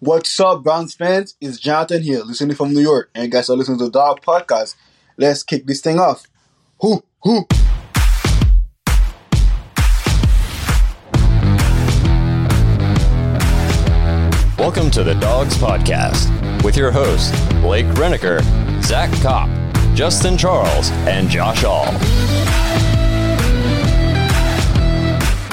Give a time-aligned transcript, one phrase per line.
[0.00, 1.36] What's up, Browns fans?
[1.40, 4.74] It's Jonathan here, listening from New York, and guys are listening to the Dawg Podcast.
[5.16, 6.26] Let's kick this thing off.
[6.82, 7.46] Whoo, whoo.
[14.58, 17.30] Welcome to the Dawgs Podcast with your hosts,
[17.62, 18.42] Blake Reniker,
[18.82, 19.48] Zach Kopp,
[19.94, 21.86] Justin Charles, and Josh All.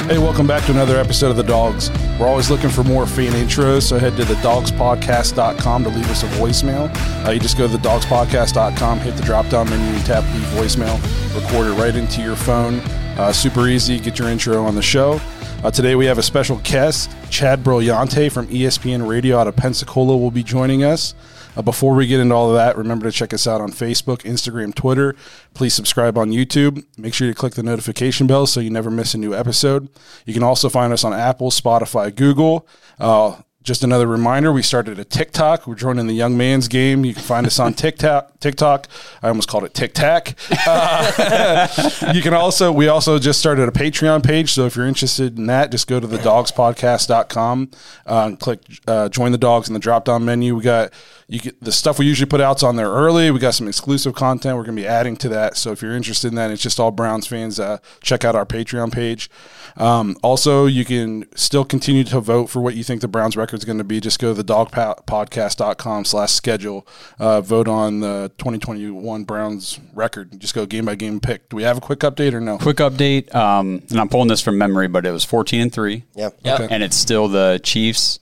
[0.07, 1.89] Hey, welcome back to another episode of The Dawgs.
[2.19, 6.27] We're always looking for more fan intros, so head to thedogspodcast.com to leave us a
[6.27, 6.93] voicemail.
[7.25, 11.01] Uh, you just go to thedogspodcast.com, hit the drop down menu, and tap leave voicemail,
[11.33, 12.79] record it right into your phone.
[13.17, 15.21] Uh, super easy, get your intro on the show.
[15.63, 20.17] Uh, today we have a special guest, Chad Brillante from ESPN Radio out of Pensacola
[20.17, 21.15] will be joining us.
[21.55, 24.19] Uh, before we get into all of that, remember to check us out on Facebook,
[24.19, 25.15] Instagram, Twitter.
[25.53, 26.85] Please subscribe on YouTube.
[26.97, 29.89] Make sure you click the notification bell so you never miss a new episode.
[30.25, 32.67] You can also find us on Apple, Spotify, Google.
[32.99, 35.65] Uh, just another reminder, we started a TikTok.
[35.65, 37.05] We're joining the young man's game.
[37.05, 38.37] You can find us on TikTok.
[38.41, 38.89] TikTok.
[39.21, 40.35] I almost called it Tic Tac.
[40.67, 41.67] Uh,
[42.13, 44.51] you can also, we also just started a Patreon page.
[44.51, 47.71] So if you're interested in that, just go to thedogspodcast.com
[48.05, 50.55] uh, and click uh, join the dogs in the drop down menu.
[50.57, 50.91] We got
[51.27, 53.31] you get the stuff we usually put out's on there early.
[53.31, 54.57] We got some exclusive content.
[54.57, 55.57] We're going to be adding to that.
[55.57, 57.59] So if you're interested in that, it's just all Browns fans.
[57.59, 59.29] Uh, check out our Patreon page.
[59.77, 63.57] Um, also, you can still continue to vote for what you think the Browns record
[63.57, 63.99] is going to be.
[63.99, 66.87] Just go to the dogpodcast.com slash schedule.
[67.19, 70.39] Uh, vote on the 2021 Browns record.
[70.39, 71.49] Just go game by game pick.
[71.49, 72.57] Do we have a quick update or no?
[72.57, 76.03] Quick update, um, and I'm pulling this from memory, but it was 14 and three.
[76.15, 76.39] Yep.
[76.45, 76.67] Okay.
[76.69, 78.19] and it's still the Chiefs,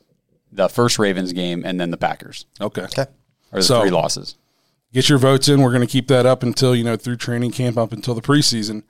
[0.51, 2.83] the first Ravens game, and then the Packers Okay.
[2.83, 3.05] Okay.
[3.53, 4.35] are the So- three losses.
[4.93, 5.61] Get your votes in.
[5.61, 8.21] We're going to keep that up until, you know, through training camp, up until the
[8.21, 8.83] preseason.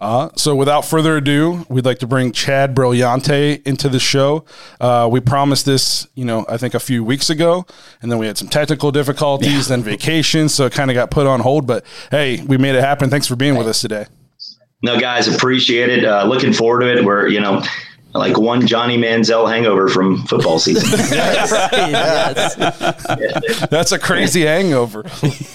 [0.00, 4.44] Uh, so without further ado, we'd like to bring Chad Brillante into the show.
[4.80, 7.64] Uh, we promised this, you know, I think a few weeks ago,
[8.02, 11.28] and then we had some technical difficulties, then vacation, so it kind of got put
[11.28, 11.68] on hold.
[11.68, 13.08] But hey, we made it happen.
[13.08, 14.06] Thanks for being with us today.
[14.82, 16.04] No, guys, appreciate it.
[16.04, 17.04] Uh, looking forward to it.
[17.04, 17.62] We're, you know,
[18.14, 20.88] like one Johnny Manziel hangover from football season.
[23.70, 25.04] That's a crazy hangover.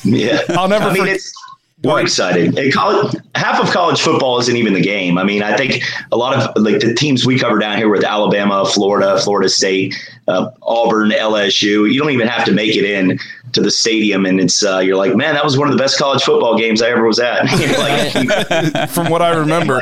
[0.04, 0.42] yeah.
[0.50, 1.34] I'll never I mean, forget- it's,
[1.82, 2.74] we're excited.
[2.74, 5.18] College, half of college football isn't even the game.
[5.18, 5.82] I mean, I think
[6.12, 9.96] a lot of like the teams we cover down here with Alabama, Florida, Florida State,
[10.28, 11.90] uh, Auburn, LSU.
[11.90, 13.18] You don't even have to make it in
[13.54, 15.98] to the stadium, and it's uh, you're like, man, that was one of the best
[15.98, 17.48] college football games I ever was at.
[17.80, 19.82] Like, From what I remember,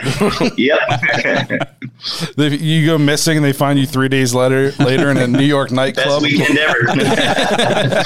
[0.58, 0.80] yep.
[2.38, 5.72] You go missing and they find you three days later later in a New York
[5.72, 8.04] nightclub Best weekend ever.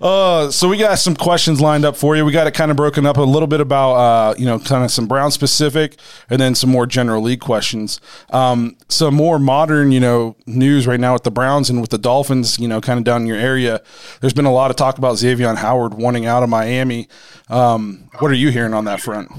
[0.00, 2.24] Uh, so we got some questions lined up for you.
[2.24, 4.84] We got it kind of broken up a little bit about uh, you know kind
[4.84, 5.96] of some Brown specific,
[6.28, 8.00] and then some more general league questions.
[8.30, 11.98] Um, some more modern you know news right now with the Browns and with the
[11.98, 12.58] Dolphins.
[12.58, 13.82] You know, kind of down in your area.
[14.20, 17.08] There's been a lot of talk about Xavien Howard wanting out of Miami.
[17.48, 19.32] Um, what are you hearing on that front?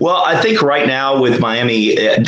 [0.00, 2.24] Well, I think right now with Miami, uh,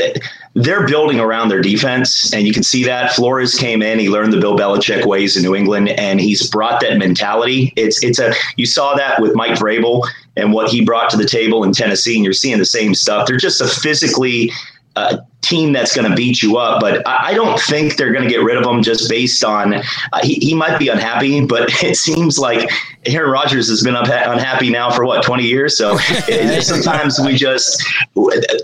[0.55, 3.99] they're building around their defense, and you can see that Flores came in.
[3.99, 7.73] He learned the Bill Belichick ways in New England, and he's brought that mentality.
[7.77, 10.07] It's it's a you saw that with Mike Vrabel
[10.37, 13.29] and what he brought to the table in Tennessee, and you're seeing the same stuff.
[13.29, 14.51] They're just a physically
[14.97, 18.31] uh, team that's going to beat you up, but I, don't think they're going to
[18.31, 19.83] get rid of him just based on uh,
[20.23, 22.69] he, he might be unhappy, but it seems like
[23.07, 25.77] Aaron Rodgers has been unha- unhappy now for what 20 years.
[25.77, 27.85] So it, sometimes we just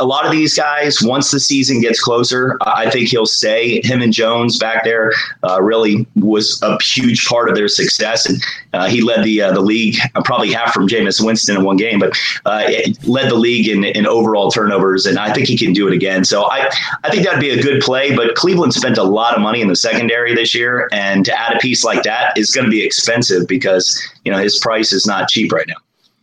[0.01, 3.81] a lot of these guys once the season gets closer, I I think he'll stay.
[3.83, 8.43] Him and Jones back there uh, really was a huge part of their success, and
[8.75, 11.77] uh, he led the uh, the league uh, probably half from Jameis Winston in one
[11.77, 12.69] game, but uh,
[13.05, 16.25] led the league in, in overall turnovers, and I think he can do it again.
[16.25, 16.64] So I
[17.03, 18.15] I think that'd be a good play.
[18.15, 21.57] But Cleveland spent a lot of money in the secondary this year, and to add
[21.57, 25.07] a piece like that is going to be expensive because you know his price is
[25.07, 25.75] not cheap right now.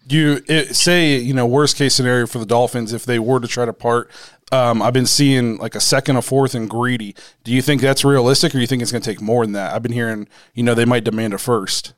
[0.07, 3.47] you it, say you know worst case scenario for the Dolphins if they were to
[3.47, 4.09] try to part.
[4.51, 7.15] Um, I've been seeing like a second, a fourth, and Greedy.
[7.45, 9.53] Do you think that's realistic, or do you think it's going to take more than
[9.53, 9.73] that?
[9.73, 11.93] I've been hearing you know they might demand a first.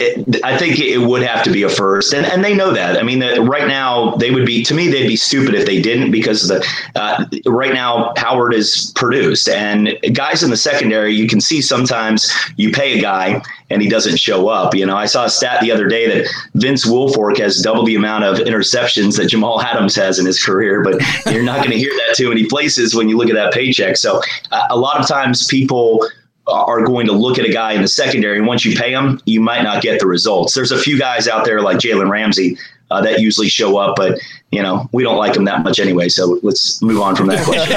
[0.00, 2.98] I think it would have to be a first, and, and they know that.
[2.98, 5.82] I mean, the, right now they would be to me they'd be stupid if they
[5.82, 6.64] didn't because the
[6.94, 12.32] uh, right now Howard is produced, and guys in the secondary you can see sometimes
[12.56, 14.72] you pay a guy and he doesn't show up.
[14.72, 17.96] You know, I saw a stat the other day that Vince Wilfork has double the
[17.96, 21.78] amount of interceptions that Jamal Adams has in his career, but you're not going to
[21.78, 23.96] hear that too many places when you look at that paycheck.
[23.96, 24.22] So
[24.52, 26.08] uh, a lot of times people
[26.48, 29.20] are going to look at a guy in the secondary, and once you pay him,
[29.26, 30.54] you might not get the results.
[30.54, 32.56] There's a few guys out there like Jalen Ramsey
[32.90, 34.18] uh, that usually show up, but
[34.50, 36.08] you know we don't like them that much anyway.
[36.08, 37.74] So let's move on from that question.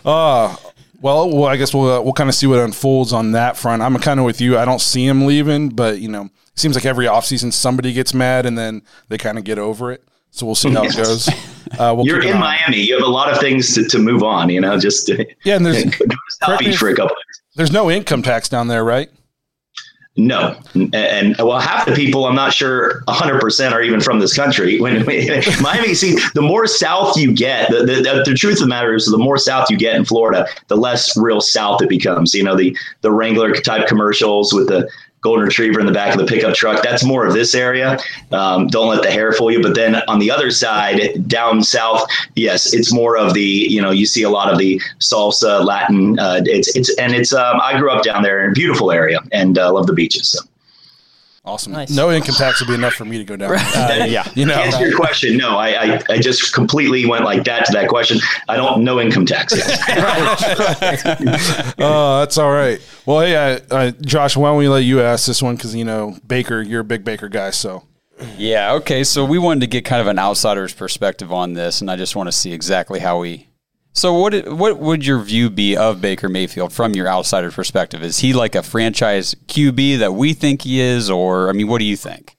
[0.04, 0.56] uh,
[1.00, 3.82] well, well, I guess we'll uh, we'll kind of see what unfolds on that front.
[3.82, 4.58] I'm kind of with you.
[4.58, 8.14] I don't see him leaving, but you know, it seems like every offseason somebody gets
[8.14, 10.02] mad and then they kind of get over it.
[10.34, 10.98] So we'll see how yes.
[10.98, 11.28] it goes.
[11.78, 12.78] Uh, we'll You're in Miami.
[12.78, 14.48] You have a lot of things to, to move on.
[14.48, 15.08] You know, just
[15.44, 15.56] yeah.
[15.56, 15.84] And there's
[16.42, 17.16] South Beach for a couple.
[17.54, 19.08] There's no income tax down there, right?
[20.16, 24.20] No, and, and, well, half the people I'm not sure 100 percent are even from
[24.20, 24.80] this country.
[24.80, 28.66] When, when Miami, see, the more south you get, the, the, the truth of the
[28.68, 32.34] matter is, the more south you get in Florida, the less real south it becomes.
[32.34, 34.88] You know, the the Wrangler type commercials with the
[35.24, 36.82] golden retriever in the back of the pickup truck.
[36.82, 37.98] That's more of this area.
[38.30, 39.62] Um, don't let the hair fool you.
[39.62, 42.06] But then on the other side, down south,
[42.36, 46.18] yes, it's more of the you know you see a lot of the salsa Latin.
[46.18, 49.18] Uh, it's it's and it's um, I grew up down there in a beautiful area
[49.32, 50.28] and uh, love the beaches.
[50.28, 50.40] So.
[51.46, 51.74] Awesome.
[51.74, 51.90] Nice.
[51.90, 53.52] No income tax would be enough for me to go down.
[53.52, 54.26] Uh, yeah.
[54.34, 57.66] You know, to answer your question, no, I, I, I, just completely went like that
[57.66, 58.18] to that question.
[58.48, 59.52] I don't know income tax.
[61.78, 62.80] oh, that's all right.
[63.04, 65.58] Well, hey, uh, uh, Josh, why don't we let you ask this one?
[65.58, 67.50] Cause you know, Baker, you're a big Baker guy.
[67.50, 67.84] So
[68.38, 68.72] yeah.
[68.74, 69.04] Okay.
[69.04, 72.16] So we wanted to get kind of an outsider's perspective on this and I just
[72.16, 73.48] want to see exactly how we
[73.94, 78.02] so what what would your view be of Baker Mayfield from your outsider perspective?
[78.02, 81.78] Is he like a franchise QB that we think he is, or I mean, what
[81.78, 82.36] do you think?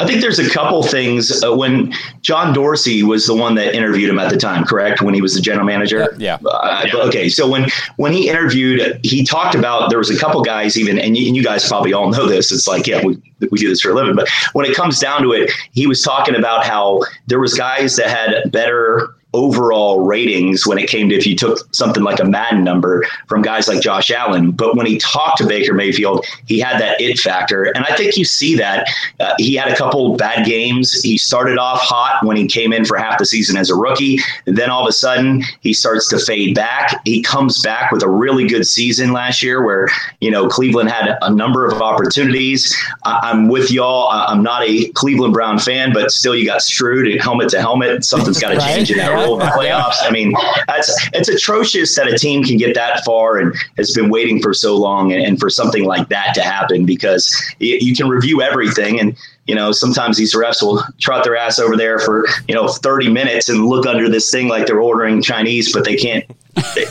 [0.00, 1.42] I think there's a couple things.
[1.42, 5.02] Uh, when John Dorsey was the one that interviewed him at the time, correct?
[5.02, 6.14] When he was the general manager.
[6.16, 6.38] Yeah.
[6.46, 7.00] Uh, yeah.
[7.00, 7.28] Okay.
[7.28, 7.66] So when
[7.96, 11.36] when he interviewed, he talked about there was a couple guys even, and you, and
[11.36, 12.52] you guys probably all know this.
[12.52, 13.20] It's like, yeah, we
[13.50, 14.14] we do this for a living.
[14.14, 17.96] But when it comes down to it, he was talking about how there was guys
[17.96, 22.24] that had better overall ratings when it came to if you took something like a
[22.24, 24.50] Madden number from guys like Josh Allen.
[24.52, 27.64] But when he talked to Baker Mayfield, he had that it factor.
[27.64, 28.88] And I think you see that.
[29.20, 31.00] Uh, he had a couple bad games.
[31.02, 34.18] He started off hot when he came in for half the season as a rookie.
[34.46, 37.00] And then all of a sudden, he starts to fade back.
[37.04, 39.88] He comes back with a really good season last year where,
[40.20, 42.74] you know, Cleveland had a number of opportunities.
[43.04, 44.08] I- I'm with y'all.
[44.08, 48.04] I- am not a Cleveland Brown fan, but still, you got screwed helmet to helmet.
[48.04, 48.74] Something's got to right?
[48.76, 49.96] change in that the playoffs.
[50.00, 50.34] I mean,
[50.66, 54.54] that's it's atrocious that a team can get that far and has been waiting for
[54.54, 58.42] so long, and, and for something like that to happen because you, you can review
[58.42, 59.16] everything and
[59.48, 63.10] you know, sometimes these refs will trot their ass over there for, you know, 30
[63.10, 66.24] minutes and look under this thing like they're ordering Chinese, but they can't,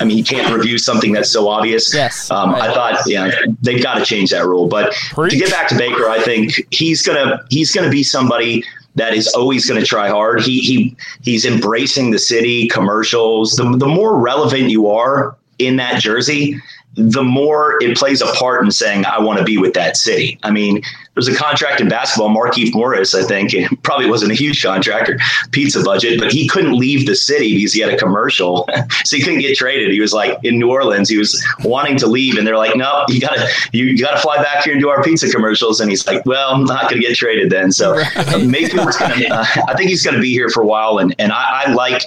[0.01, 1.94] I mean, you can't review something that's so obvious.
[1.94, 2.31] Yes.
[2.31, 2.63] Um, right.
[2.63, 3.30] I thought, yeah,
[3.62, 4.68] they've got to change that rule.
[4.68, 5.34] But Preach.
[5.34, 8.63] to get back to Baker, I think he's to, he's going to be somebody
[8.97, 10.41] that is always going to try hard.
[10.41, 13.55] He he he's embracing the city commercials.
[13.55, 16.59] The the more relevant you are in that jersey,
[16.95, 20.39] the more it plays a part in saying I want to be with that city.
[20.44, 20.81] I mean,
[21.17, 22.29] there's a contract in basketball.
[22.29, 25.17] Markieff Morris, I think, probably wasn't a huge contract or
[25.49, 28.69] pizza budget, but he couldn't leave the city because he had a commercial,
[29.03, 29.91] so he couldn't get traded.
[29.91, 31.09] He was like in New Orleans.
[31.09, 34.38] He was wanting to leave, and they're like, "No, you gotta you, you gotta fly
[34.43, 37.15] back here and do our pizza commercials." And he's like, "Well, I'm not gonna get
[37.15, 38.45] traded then." So right.
[38.45, 39.25] Mayfield's gonna.
[39.31, 42.03] Uh, I think he's gonna be here for a while, and and I, I like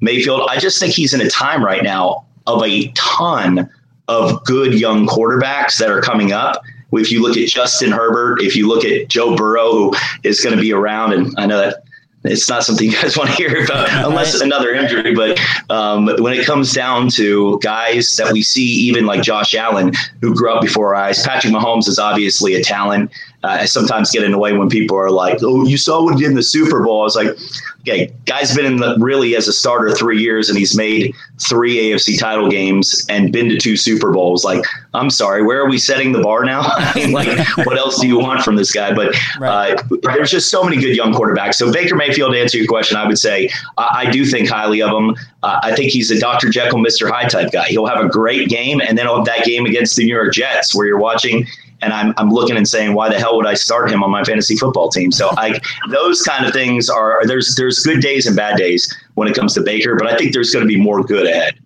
[0.00, 0.48] Mayfield.
[0.48, 3.68] I just think he's in a time right now of a ton
[4.08, 6.62] of good young quarterbacks that are coming up.
[6.92, 10.54] If you look at Justin Herbert, if you look at Joe Burrow, who is going
[10.54, 11.82] to be around, and I know that
[12.24, 15.14] it's not something you guys want to hear about unless another injury.
[15.14, 15.38] But
[15.70, 20.34] um, when it comes down to guys that we see, even like Josh Allen, who
[20.34, 23.10] grew up before our eyes, Patrick Mahomes is obviously a talent.
[23.44, 26.30] Uh, I sometimes get annoyed when people are like, "Oh, you saw what he did
[26.30, 27.36] in the Super Bowl." I was like,
[27.82, 31.14] "Okay, guy's been in the really as a starter three years, and he's made
[31.48, 34.44] three AFC title games and been to two Super Bowls.
[34.44, 34.64] Like,
[34.94, 36.62] I'm sorry, where are we setting the bar now?
[36.64, 38.94] I mean, like, what else do you want from this guy?
[38.94, 41.54] But uh, there's just so many good young quarterbacks.
[41.54, 44.82] So Baker Mayfield, to answer your question, I would say I, I do think highly
[44.82, 45.16] of him.
[45.42, 46.48] Uh, I think he's a Dr.
[46.48, 47.10] Jekyll, Mr.
[47.10, 47.66] Hyde type guy.
[47.68, 50.32] He'll have a great game, and then he'll have that game against the New York
[50.32, 51.46] Jets where you're watching
[51.82, 54.24] and I'm, I'm looking and saying, why the hell would I start him on my
[54.24, 55.12] fantasy football team?
[55.12, 55.58] So I,
[55.90, 59.54] those kind of things are there's there's good days and bad days when it comes
[59.54, 61.58] to Baker, but I think there's going to be more good ahead.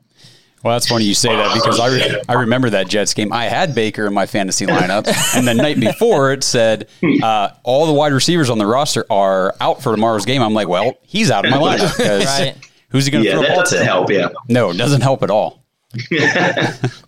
[0.62, 3.32] Well, that's funny you say that because I, re- I remember that Jets game.
[3.32, 6.86] I had Baker in my fantasy lineup, and the night before it said
[7.22, 10.42] uh, all the wide receivers on the roster are out for tomorrow's game.
[10.42, 12.56] I'm like, well, he's out of my lineup because Right.
[12.90, 13.84] who's he going to Yeah, throw the that ball doesn't to?
[13.86, 14.10] help.
[14.10, 14.28] Yeah.
[14.50, 15.59] No, it doesn't help at all.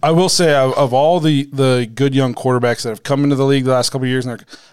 [0.03, 3.37] I will say of, of all the the good young quarterbacks that have come into
[3.37, 4.27] the league the last couple of years,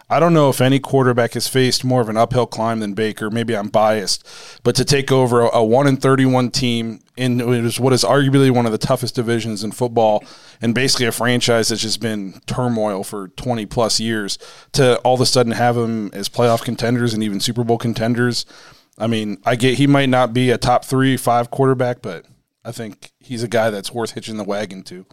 [0.10, 3.30] I don't know if any quarterback has faced more of an uphill climb than Baker.
[3.30, 4.28] Maybe I'm biased,
[4.64, 8.66] but to take over a, one in thirty one team in what is arguably one
[8.66, 10.24] of the toughest divisions in football,
[10.60, 14.40] and basically a franchise that's just been turmoil for twenty plus years,
[14.72, 18.48] to all of a sudden have them as playoff contenders and even Super Bowl contenders.
[18.98, 22.26] I mean, I get he might not be a top three, five quarterback, but
[22.64, 25.06] I think he's a guy that's worth hitching the wagon to.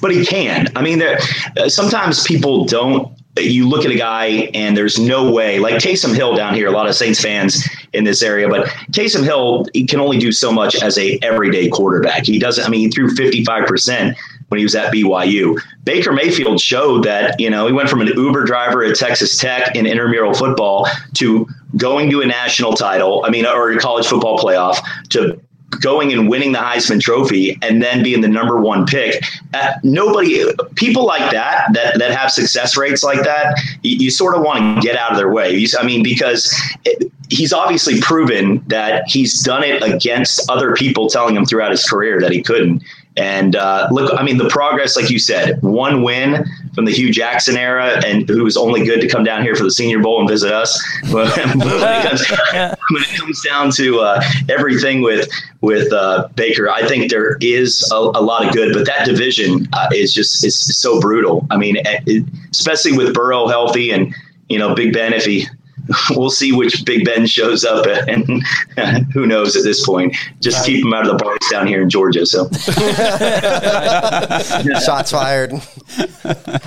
[0.00, 0.68] but he can.
[0.76, 1.18] I mean, there,
[1.56, 3.16] uh, sometimes people don't.
[3.38, 5.60] You look at a guy and there's no way.
[5.60, 9.22] Like Taysom Hill down here, a lot of Saints fans in this area, but Taysom
[9.22, 12.26] Hill he can only do so much as a everyday quarterback.
[12.26, 12.64] He doesn't.
[12.64, 14.16] I mean, he threw 55 percent
[14.48, 15.58] when he was at BYU.
[15.84, 19.74] Baker Mayfield showed that you know he went from an Uber driver at Texas Tech
[19.76, 21.46] in intramural football to
[21.76, 23.24] going to a national title.
[23.24, 24.78] I mean, or a college football playoff
[25.10, 25.40] to
[25.80, 29.22] going and winning the Heisman Trophy and then being the number one pick.
[29.54, 34.34] Uh, nobody, people like that, that that have success rates like that, you, you sort
[34.34, 35.54] of want to get out of their way.
[35.54, 36.52] You, I mean, because
[36.84, 41.88] it, he's obviously proven that he's done it against other people telling him throughout his
[41.88, 42.82] career that he couldn't.
[43.16, 47.12] And uh, look, I mean, the progress, like you said, one win from the Hue
[47.12, 50.20] Jackson era, and who was only good to come down here for the Senior Bowl
[50.20, 50.80] and visit us.
[51.10, 52.30] But when, it comes,
[52.90, 55.28] when it comes down to uh, everything with
[55.60, 59.68] with uh, Baker, I think there is a, a lot of good, but that division
[59.72, 61.46] uh, is just is so brutal.
[61.50, 64.14] I mean, it, especially with Burrow healthy and
[64.48, 65.48] you know Big Ben if he
[66.10, 68.42] we'll see which Big Ben shows up, and
[69.12, 70.16] who knows at this point.
[70.40, 72.26] Just keep him out of the bars down here in Georgia.
[72.26, 72.48] So
[74.84, 75.52] Shots fired.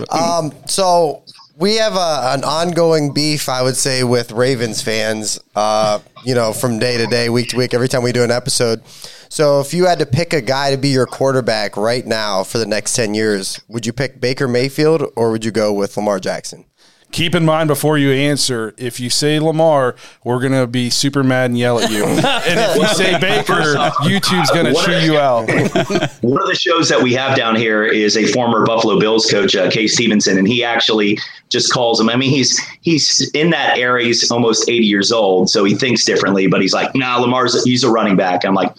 [0.09, 1.23] um, so
[1.57, 5.39] we have a, an ongoing beef, I would say, with Ravens fans.
[5.55, 8.31] Uh, you know, from day to day, week to week, every time we do an
[8.31, 8.81] episode.
[9.29, 12.59] So, if you had to pick a guy to be your quarterback right now for
[12.59, 16.19] the next ten years, would you pick Baker Mayfield or would you go with Lamar
[16.19, 16.65] Jackson?
[17.13, 21.51] Keep in mind before you answer, if you say Lamar, we're gonna be super mad
[21.51, 22.03] and yell at you.
[22.05, 25.47] and if you say Baker, YouTube's gonna chew you out.
[26.21, 29.55] one of the shows that we have down here is a former Buffalo Bills coach,
[29.55, 32.09] uh, Kay Stephenson, and he actually just calls him.
[32.09, 34.07] I mean, he's he's in that area.
[34.07, 36.47] He's almost 80 years old, so he thinks differently.
[36.47, 38.43] But he's like, nah, Lamar's he's a running back.
[38.43, 38.75] I'm like.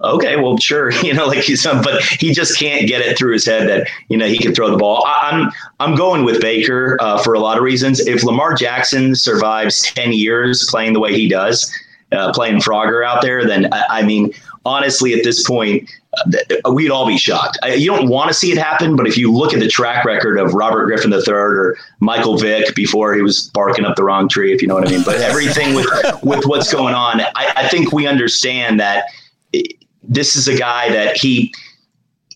[0.00, 3.46] Okay, well, sure, you know, like he's, but he just can't get it through his
[3.46, 5.04] head that you know he can throw the ball.
[5.06, 8.00] I, I'm I'm going with Baker uh, for a lot of reasons.
[8.00, 11.72] If Lamar Jackson survives ten years playing the way he does,
[12.12, 14.32] uh, playing Frogger out there, then I, I mean,
[14.64, 17.58] honestly, at this point, uh, we'd all be shocked.
[17.64, 20.38] You don't want to see it happen, but if you look at the track record
[20.38, 24.52] of Robert Griffin III or Michael Vick before he was barking up the wrong tree,
[24.52, 25.86] if you know what I mean, but everything with
[26.22, 29.06] with what's going on, I, I think we understand that
[30.08, 31.52] this is a guy that he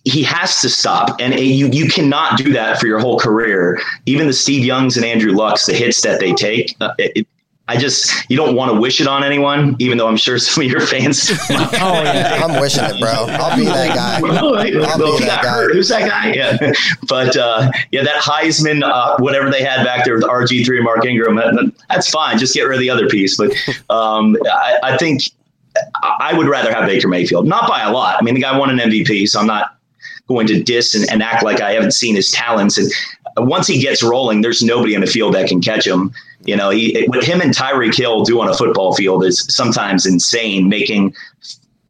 [0.05, 3.81] he has to stop, and you you cannot do that for your whole career.
[4.07, 7.27] Even the Steve Youngs and Andrew Lucks, the hits that they take, uh, it,
[7.71, 10.65] I just you don't want to wish it on anyone, even though I'm sure some
[10.65, 11.31] of your fans.
[11.81, 12.41] Oh yeah.
[12.43, 13.11] I'm wishing it, bro.
[13.11, 14.17] I'll be that guy.
[14.27, 15.65] I'll be that guy.
[15.65, 16.33] Who's that guy?
[16.33, 16.73] Yeah,
[17.09, 20.85] but uh, yeah, that Heisman, uh, whatever they had back there with RG three and
[20.85, 22.39] Mark Ingram, that- that's fine.
[22.39, 23.37] Just get rid of the other piece.
[23.37, 23.53] But
[23.91, 25.23] um, I, I think
[26.02, 28.16] I would rather have Baker Mayfield, not by a lot.
[28.18, 29.76] I mean, the guy won an MVP, so I'm not
[30.26, 32.78] going to diss and, and act like I haven't seen his talents.
[32.78, 32.92] And
[33.49, 36.12] once he gets rolling, there's nobody in the field that can catch him.
[36.44, 40.06] You know, he, what him and Tyreek Hill do on a football field is sometimes
[40.06, 41.14] insane, making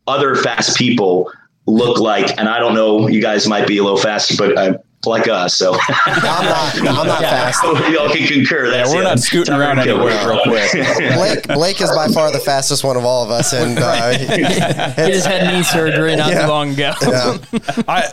[0.06, 1.30] other fast people
[1.66, 4.78] look like, and I don't know, you guys might be a little faster, but uh,
[5.06, 5.54] like us.
[5.56, 6.76] So I'm not.
[6.78, 7.62] I'm not fast.
[7.62, 8.70] y'all can concur.
[8.70, 9.04] That's we're it.
[9.04, 9.96] not scooting Tyreek around Hill.
[10.08, 10.72] anywhere real quick.
[11.14, 15.12] Blake Blake is by far the fastest one of all of us, and uh, He
[15.12, 16.42] just had knee surgery not Yeah.
[16.42, 16.92] too long ago.
[17.02, 17.38] yeah.
[17.86, 18.08] I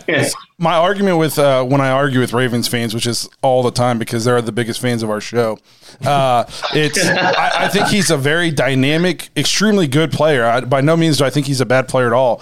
[0.58, 4.00] my argument with uh, when I argue with Ravens fans, which is all the time
[4.00, 5.60] because they're the biggest fans of our show.
[6.06, 10.46] Uh, it's I, I think he's a very dynamic, extremely good player.
[10.46, 12.42] I, by no means do I think he's a bad player at all.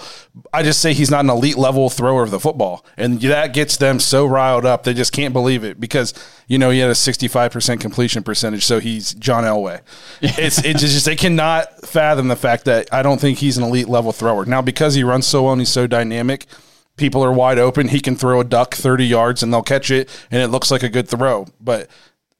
[0.52, 3.76] I just say he's not an elite level thrower of the football, and that gets
[3.76, 6.14] them so riled up they just can't believe it because
[6.46, 9.80] you know he had a sixty five percent completion percentage, so he's John Elway.
[10.20, 13.88] It's it's just they cannot fathom the fact that I don't think he's an elite
[13.88, 14.44] level thrower.
[14.44, 16.46] Now because he runs so well and he's so dynamic
[16.96, 17.88] people are wide open.
[17.88, 20.82] He can throw a duck 30 yards and they'll catch it and it looks like
[20.82, 21.46] a good throw.
[21.60, 21.88] But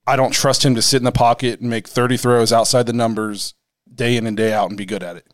[0.07, 2.93] I don't trust him to sit in the pocket and make 30 throws outside the
[2.93, 3.55] numbers
[3.93, 5.27] day in and day out and be good at it.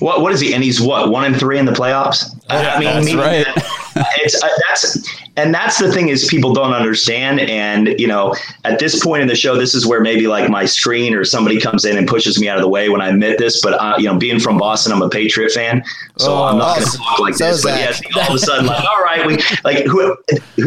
[0.00, 0.52] What what is he?
[0.52, 2.38] And he's what one and three in the playoffs.
[2.50, 3.46] I, I mean, that's right.
[4.18, 4.98] it's uh, that's
[5.36, 7.40] and that's the thing is people don't understand.
[7.40, 10.64] And you know, at this point in the show, this is where maybe like my
[10.64, 13.38] screen or somebody comes in and pushes me out of the way when I admit
[13.38, 13.62] this.
[13.62, 15.84] But uh, you know, being from Boston, I'm a Patriot fan,
[16.16, 17.62] so I'm not going to talk like So this.
[17.62, 18.00] But Zach.
[18.14, 20.16] yeah, all of a sudden, like, all right, we like who,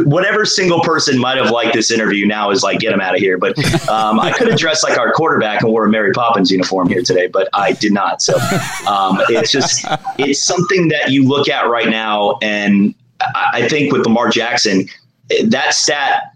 [0.05, 3.19] whatever single person might have liked this interview now is like, get him out of
[3.19, 3.37] here.
[3.37, 3.57] But
[3.89, 7.01] um, I could have dressed like our quarterback and wore a Mary Poppins uniform here
[7.01, 8.21] today, but I did not.
[8.21, 8.35] So
[8.87, 9.85] um, it's just
[10.17, 12.95] it's something that you look at right now, and
[13.35, 14.87] I, think with Lamar Jackson,
[15.45, 16.30] that stat.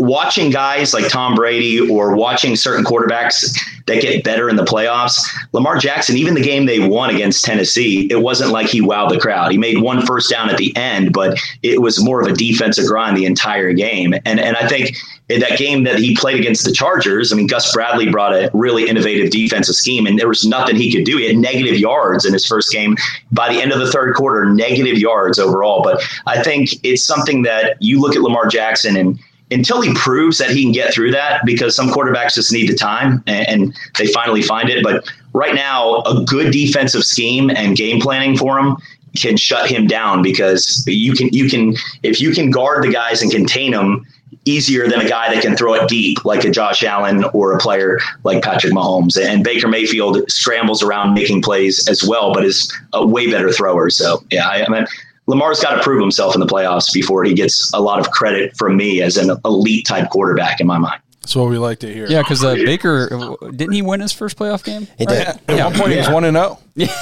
[0.00, 3.54] Watching guys like Tom Brady or watching certain quarterbacks
[3.86, 5.20] that get better in the playoffs,
[5.52, 9.18] Lamar Jackson, even the game they won against Tennessee, it wasn't like he wowed the
[9.18, 9.52] crowd.
[9.52, 12.86] He made one first down at the end, but it was more of a defensive
[12.86, 14.14] grind the entire game.
[14.24, 14.96] And and I think
[15.28, 18.50] in that game that he played against the Chargers, I mean, Gus Bradley brought a
[18.52, 21.18] really innovative defensive scheme, and there was nothing he could do.
[21.18, 22.96] He had negative yards in his first game.
[23.30, 25.82] By the end of the third quarter, negative yards overall.
[25.82, 29.18] But I think it's something that you look at Lamar Jackson and
[29.50, 32.74] until he proves that he can get through that, because some quarterbacks just need the
[32.74, 34.82] time and, and they finally find it.
[34.82, 38.76] But right now, a good defensive scheme and game planning for him
[39.16, 43.22] can shut him down because you can you can if you can guard the guys
[43.22, 44.06] and contain them
[44.44, 47.58] easier than a guy that can throw it deep like a Josh Allen or a
[47.58, 52.72] player like Patrick Mahomes and Baker Mayfield scrambles around making plays as well but is
[52.92, 54.86] a way better thrower so yeah I, I mean
[55.30, 58.56] Lamar's got to prove himself in the playoffs before he gets a lot of credit
[58.56, 61.92] from me as an elite type quarterback in my mind That's what we like to
[61.92, 62.08] hear.
[62.08, 64.88] Yeah, because uh, Baker didn't he win his first playoff game?
[64.98, 65.28] He did.
[65.28, 66.58] At one point, he was one and zero.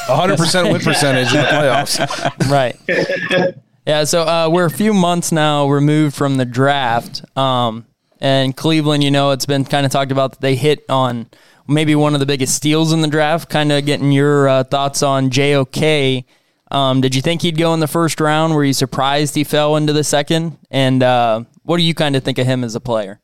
[0.07, 2.51] hundred percent win percentage in the playoffs.
[2.51, 3.55] right.
[3.87, 7.25] Yeah, so uh, we're a few months now removed from the draft.
[7.39, 7.87] Um,
[8.21, 11.31] and Cleveland, you know, it's been kind of talked about that they hit on
[11.67, 13.49] maybe one of the biggest steals in the draft.
[13.49, 16.25] Kind of getting your uh, thoughts on JOK.
[16.71, 18.55] Um, did you think he'd go in the first round?
[18.55, 20.59] Were you surprised he fell into the second?
[20.71, 23.21] And uh, what do you kind of think of him as a player?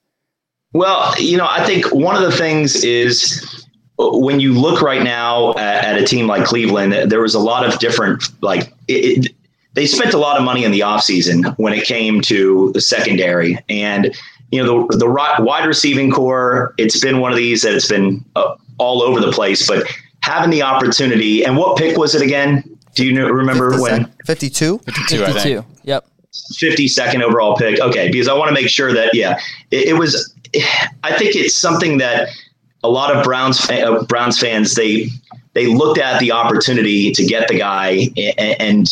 [0.72, 3.66] Well, you know, I think one of the things is
[3.98, 7.64] when you look right now at, at a team like Cleveland, there was a lot
[7.64, 9.34] of different, like, it, it,
[9.74, 13.58] they spent a lot of money in the offseason when it came to the secondary.
[13.68, 14.16] And,
[14.50, 18.24] you know, the, the wide receiving core, it's been one of these that it's been
[18.34, 19.86] uh, all over the place, but
[20.22, 22.73] having the opportunity, and what pick was it again?
[22.94, 24.12] Do you know, remember when?
[24.26, 24.78] 52?
[24.78, 25.64] 52, 52.
[25.84, 26.06] Yep.
[26.54, 27.80] 52nd overall pick.
[27.80, 29.38] Okay, because I want to make sure that yeah,
[29.70, 30.34] it, it was.
[31.02, 32.28] I think it's something that
[32.82, 35.08] a lot of Browns uh, Browns fans they
[35.54, 38.86] they looked at the opportunity to get the guy and, and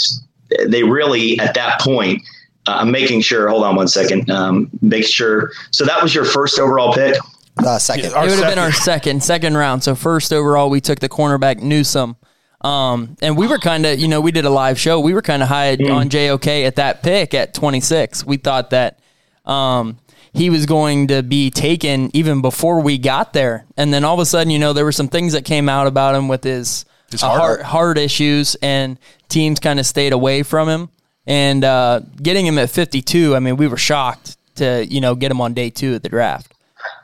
[0.67, 2.23] they really at that point.
[2.67, 3.49] Uh, I'm making sure.
[3.49, 4.31] Hold on one second.
[4.31, 5.51] Um, make sure.
[5.73, 7.17] So that was your first overall pick.
[7.59, 8.15] Uh, second.
[8.15, 9.83] Our it would have been our second second round.
[9.83, 12.17] So first overall, we took the cornerback Newsome,
[12.63, 15.01] um, and we were kind of you know we did a live show.
[15.01, 18.25] We were kind of high on JOK at that pick at 26.
[18.25, 18.99] We thought that
[19.45, 19.99] um,
[20.33, 24.21] he was going to be taken even before we got there, and then all of
[24.21, 26.85] a sudden, you know, there were some things that came out about him with his,
[27.11, 27.41] His uh, heart.
[27.41, 28.99] heart heart issues, and
[29.29, 30.89] teams kind of stayed away from him.
[31.27, 35.31] And uh, getting him at 52, I mean, we were shocked to you know get
[35.31, 36.52] him on day two of the draft.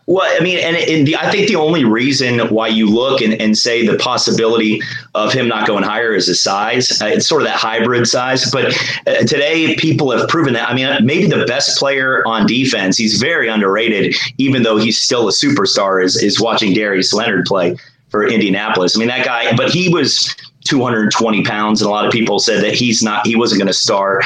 [0.09, 3.35] Well, I mean, and, and the, I think the only reason why you look and,
[3.35, 4.81] and say the possibility
[5.15, 7.03] of him not going higher is his size.
[7.03, 8.51] Uh, it's sort of that hybrid size.
[8.51, 8.75] But
[9.07, 10.71] uh, today, people have proven that.
[10.71, 15.29] I mean, maybe the best player on defense, he's very underrated, even though he's still
[15.29, 17.77] a superstar, is, is watching Darius Leonard play
[18.09, 18.97] for Indianapolis.
[18.97, 22.65] I mean, that guy, but he was 220 pounds, and a lot of people said
[22.65, 24.23] that he's not, he wasn't going to star.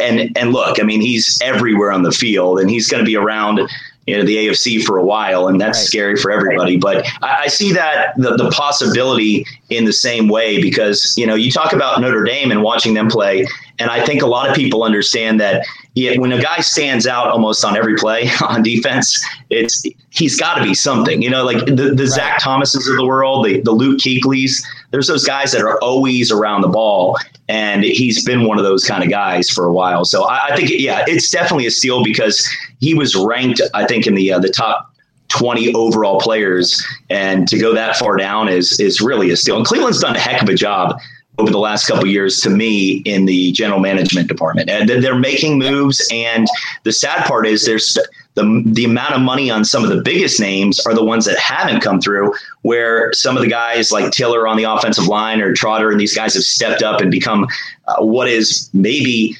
[0.00, 3.16] And and look, I mean, he's everywhere on the field, and he's going to be
[3.16, 3.60] around
[4.06, 5.86] you know the AFC for a while, and that's Right.
[5.86, 6.76] scary for everybody.
[6.76, 11.34] But I, I see that the, the possibility in the same way because you know
[11.34, 13.46] you talk about Notre Dame and watching them play,
[13.78, 15.66] and I think a lot of people understand that
[16.18, 20.62] when a guy stands out almost on every play on defense, it's he's got to
[20.62, 21.22] be something.
[21.22, 24.64] You know, like the, the Zach Thomases of the world, the, the Luke Kuechly's.
[24.90, 27.18] There's those guys that are always around the ball,
[27.48, 30.04] and he's been one of those kind of guys for a while.
[30.04, 32.48] So I, I think, yeah, it's definitely a steal because
[32.80, 34.92] he was ranked, I think, in the uh, the top
[35.28, 39.56] 20 overall players, and to go that far down is is really a steal.
[39.56, 40.98] And Cleveland's done a heck of a job
[41.38, 45.58] over the last couple years to me in the general management department, and they're making
[45.58, 46.06] moves.
[46.12, 46.46] And
[46.84, 47.98] the sad part is there's
[48.36, 51.38] the the amount of money on some of the biggest names are the ones that
[51.38, 52.32] haven't come through.
[52.62, 56.14] Where some of the guys like Teller on the offensive line or Trotter and these
[56.14, 57.48] guys have stepped up and become
[57.88, 59.36] uh, what is maybe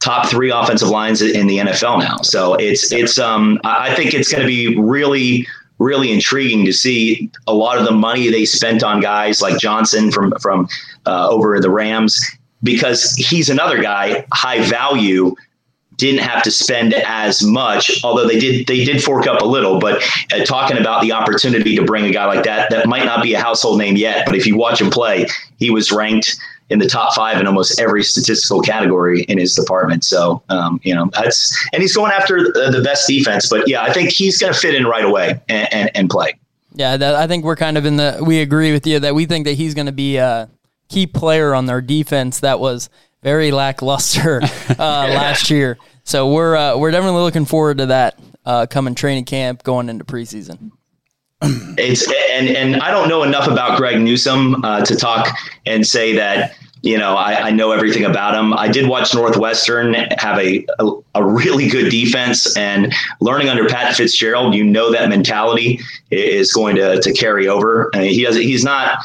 [0.00, 2.16] top three offensive lines in the NFL now.
[2.18, 5.46] So it's it's um I think it's going to be really
[5.78, 10.12] really intriguing to see a lot of the money they spent on guys like Johnson
[10.12, 10.68] from from
[11.06, 12.20] uh, over the Rams
[12.62, 15.34] because he's another guy high value
[16.00, 19.78] didn't have to spend as much although they did they did fork up a little
[19.78, 23.22] but uh, talking about the opportunity to bring a guy like that that might not
[23.22, 25.26] be a household name yet but if you watch him play
[25.58, 26.36] he was ranked
[26.70, 30.04] in the top five in almost every statistical category in his department.
[30.04, 33.48] So, um, you know, that's, and he's going after the, the best defense.
[33.48, 36.38] But yeah, I think he's going to fit in right away and, and, and play.
[36.72, 39.26] Yeah, that, I think we're kind of in the, we agree with you that we
[39.26, 40.48] think that he's going to be a
[40.88, 42.88] key player on their defense that was
[43.22, 45.78] very lackluster uh, last year.
[46.04, 50.04] So we're, uh, we're definitely looking forward to that uh, coming training camp going into
[50.04, 50.72] preseason
[51.42, 55.28] it's and and I don't know enough about Greg Newsome uh, to talk
[55.64, 58.54] and say that you know, I, I, know everything about him.
[58.54, 63.94] I did watch Northwestern have a, a, a, really good defense and learning under Pat
[63.94, 65.80] Fitzgerald, you know that mentality
[66.10, 67.90] is going to, to carry over.
[67.94, 69.04] I mean, he does he's not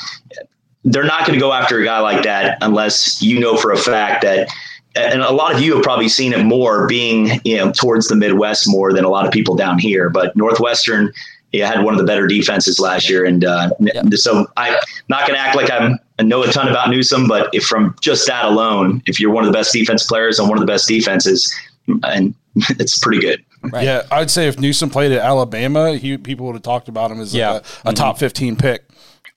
[0.86, 3.78] they're not going to go after a guy like that unless you know for a
[3.78, 4.50] fact that
[4.96, 8.16] and a lot of you have probably seen it more being, you know, towards the
[8.16, 10.10] Midwest more than a lot of people down here.
[10.10, 11.12] But Northwestern
[11.52, 13.70] he had one of the better defenses last year, and uh,
[14.12, 14.76] so I'm
[15.08, 17.96] not going to act like I'm I know a ton about Newsome, but if from
[18.02, 20.72] just that alone, if you're one of the best defense players on one of the
[20.72, 21.54] best defenses,
[22.04, 22.36] and
[22.72, 23.44] it's pretty good.
[23.64, 23.84] Right.
[23.84, 27.20] Yeah, I'd say if Newsome played at Alabama, he, people would have talked about him
[27.20, 27.54] as like yeah.
[27.54, 27.94] a, a mm-hmm.
[27.94, 28.88] top 15 pick.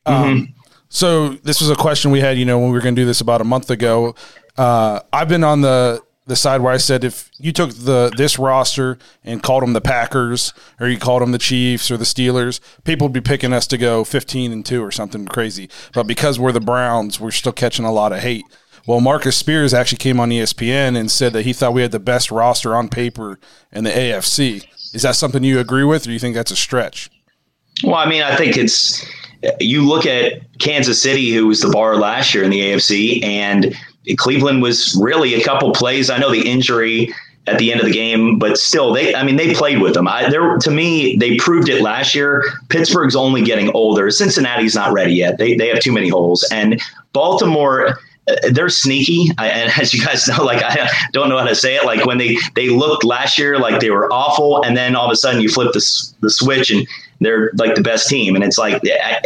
[0.04, 0.57] Um, mm-hmm.
[0.88, 3.06] So this was a question we had, you know, when we were going to do
[3.06, 4.14] this about a month ago.
[4.56, 8.38] Uh, I've been on the the side where I said if you took the this
[8.38, 12.60] roster and called them the Packers or you called them the Chiefs or the Steelers,
[12.84, 15.70] people would be picking us to go 15 and 2 or something crazy.
[15.94, 18.44] But because we're the Browns, we're still catching a lot of hate.
[18.86, 21.98] Well, Marcus Spears actually came on ESPN and said that he thought we had the
[21.98, 23.38] best roster on paper
[23.72, 24.66] in the AFC.
[24.94, 27.10] Is that something you agree with or do you think that's a stretch?
[27.82, 29.06] Well, I mean, I think it's
[29.60, 33.74] you look at Kansas City, who was the bar last year in the AFC, and
[34.16, 36.10] Cleveland was really a couple plays.
[36.10, 37.14] I know the injury
[37.46, 40.08] at the end of the game, but still, they I mean they played with them.
[40.08, 42.44] I, to me, they proved it last year.
[42.68, 44.10] Pittsburgh's only getting older.
[44.10, 45.38] Cincinnati's not ready yet.
[45.38, 46.80] They they have too many holes, and
[47.12, 47.98] Baltimore
[48.50, 51.84] they're sneaky and as you guys know like i don't know how to say it
[51.84, 55.12] like when they they looked last year like they were awful and then all of
[55.12, 56.86] a sudden you flip the, the switch and
[57.20, 58.34] they're like the best team.
[58.34, 58.82] And it's like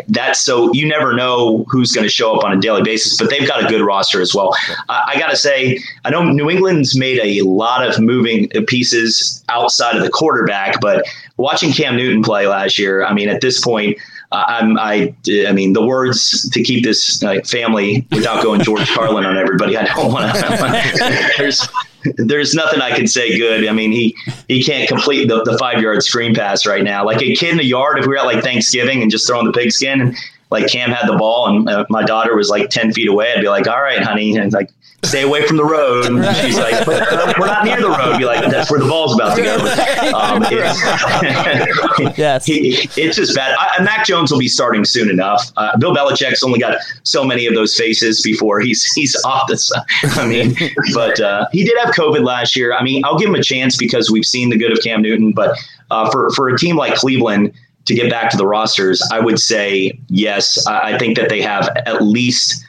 [0.08, 3.30] that's so you never know who's going to show up on a daily basis, but
[3.30, 4.54] they've got a good roster as well.
[4.88, 9.44] I, I got to say, I know New England's made a lot of moving pieces
[9.48, 11.04] outside of the quarterback, but
[11.36, 13.98] watching Cam Newton play last year, I mean, at this point,
[14.32, 15.14] I'm, I,
[15.46, 19.76] I mean, the words to keep this family without going George Carlin on everybody.
[19.76, 21.34] I don't want to.
[21.38, 21.68] there's,
[22.16, 23.68] there's nothing I can say good.
[23.68, 24.16] I mean, he
[24.48, 27.04] he can't complete the, the five yard screen pass right now.
[27.04, 29.46] Like a kid in the yard, if we were at like Thanksgiving and just throwing
[29.46, 30.16] the pigskin, and
[30.52, 33.40] like Cam had the ball and uh, my daughter was like ten feet away, I'd
[33.40, 34.70] be like, "All right, honey," and like
[35.04, 36.06] stay away from the road.
[36.06, 38.18] And right, she's like, we're not near the road.
[38.18, 39.52] Be like, that's where the ball's about to go.
[40.12, 42.44] Um, it's, yes.
[42.44, 43.56] He, it's just bad.
[43.58, 45.50] I, Mac Jones will be starting soon enough.
[45.56, 49.72] Uh, Bill Belichick's only got so many of those faces before he's he's off this.
[50.02, 50.54] I mean,
[50.94, 52.74] but uh, he did have COVID last year.
[52.74, 55.32] I mean, I'll give him a chance because we've seen the good of Cam Newton.
[55.32, 55.56] But
[55.90, 57.52] uh, for for a team like Cleveland
[57.84, 60.66] to get back to the rosters, I would say yes.
[60.66, 62.64] I, I think that they have at least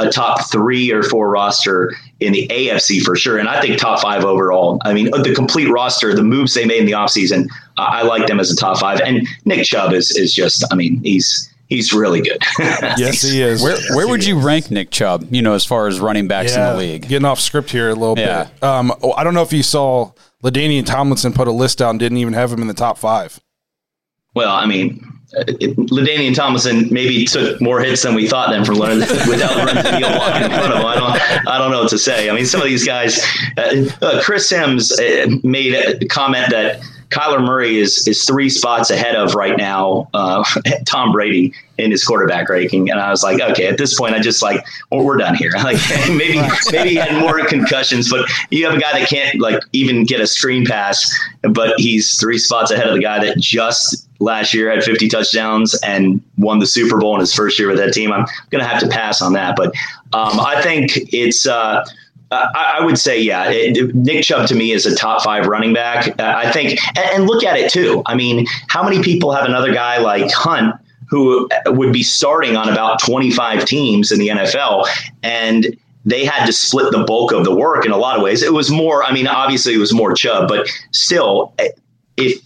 [0.00, 3.38] a top three or four roster in the AFC for sure.
[3.38, 4.78] And I think top five overall.
[4.84, 8.26] I mean, the complete roster, the moves they made in the offseason, uh, I like
[8.26, 9.00] them as a top five.
[9.00, 12.38] And Nick Chubb is, is just, I mean, he's, he's really good.
[12.58, 13.62] yes, he is.
[13.62, 16.70] Where, where would you rank Nick Chubb, you know, as far as running backs yeah,
[16.70, 17.08] in the league?
[17.08, 18.44] Getting off script here a little yeah.
[18.44, 18.62] bit.
[18.62, 21.98] Um, oh, I don't know if you saw LaDainian Tomlinson put a list out and
[21.98, 23.40] didn't even have him in the top five.
[24.34, 29.14] Well, I mean, LaDainian Tomlinson maybe took more hits than we thought then for Lorenzo,
[29.30, 29.56] without
[29.98, 30.86] Neal walking in front of him.
[30.86, 32.28] I don't, I don't know what to say.
[32.28, 33.24] I mean, some of these guys,
[33.56, 38.90] uh, uh, Chris Sims uh, made a comment that Kyler Murray is is three spots
[38.90, 40.42] ahead of right now uh,
[40.86, 44.20] Tom Brady in his quarterback ranking, and I was like, okay, at this point, I
[44.20, 45.52] just like, well, we're done here.
[45.62, 46.40] Like maybe
[46.72, 50.20] maybe he had more concussions, but you have a guy that can't like even get
[50.20, 51.08] a screen pass,
[51.42, 55.74] but he's three spots ahead of the guy that just last year had 50 touchdowns
[55.82, 58.12] and won the Super Bowl in his first year with that team.
[58.12, 59.68] I'm going to have to pass on that, but
[60.12, 61.46] um, I think it's.
[61.46, 61.84] Uh,
[62.30, 65.74] I, I would say, yeah, it, Nick Chubb to me is a top five running
[65.74, 66.18] back.
[66.18, 68.02] Uh, I think, and, and look at it too.
[68.06, 70.74] I mean, how many people have another guy like Hunt
[71.10, 74.86] who would be starting on about 25 teams in the NFL
[75.22, 78.42] and they had to split the bulk of the work in a lot of ways.
[78.42, 81.54] It was more, I mean, obviously it was more Chubb, but still,
[82.16, 82.40] if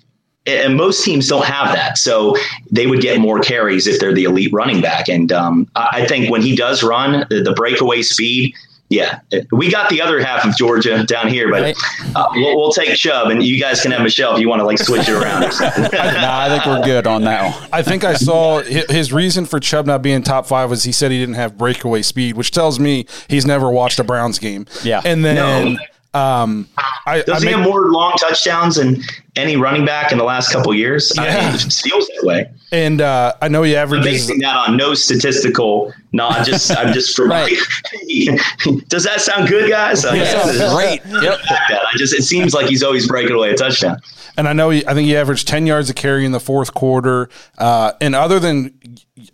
[0.47, 1.99] and most teams don't have that.
[1.99, 2.37] So
[2.71, 5.09] they would get more carries if they're the elite running back.
[5.09, 8.55] And um, I think when he does run, the, the breakaway speed,
[8.89, 9.19] yeah,
[9.51, 11.77] we got the other half of Georgia down here, but right.
[12.15, 14.65] uh, we'll, we'll, take Chubb, and you guys can have Michel if you want to
[14.65, 15.41] like switch it around.
[15.93, 17.69] nah, I think we're good on that one.
[17.73, 21.11] I think I saw his reason for Chubb not being top five was he said
[21.11, 24.67] he didn't have breakaway speed, which tells me he's never watched a Browns game.
[24.85, 25.75] Yeah, and then.
[25.75, 25.79] No
[26.17, 26.69] um,
[27.05, 29.03] I, Does I he make, have more long touchdowns than
[29.37, 31.13] any running back in the last couple years?
[31.15, 31.23] Yeah.
[31.23, 32.51] I mean, it feels that way.
[32.73, 34.07] And uh, I know he averages.
[34.07, 35.93] I'm basing that on no statistical.
[36.13, 37.31] No, I just I'm just from.
[37.31, 37.53] right.
[38.89, 40.05] Does that sound good, guys?
[40.05, 41.01] Yeah, great.
[41.23, 41.39] Yep.
[41.51, 44.01] I just it seems like he's always breaking away a touchdown.
[44.39, 46.75] And I know he, I think he averaged ten yards a carry in the fourth
[46.75, 47.29] quarter.
[47.59, 48.73] Uh, and other than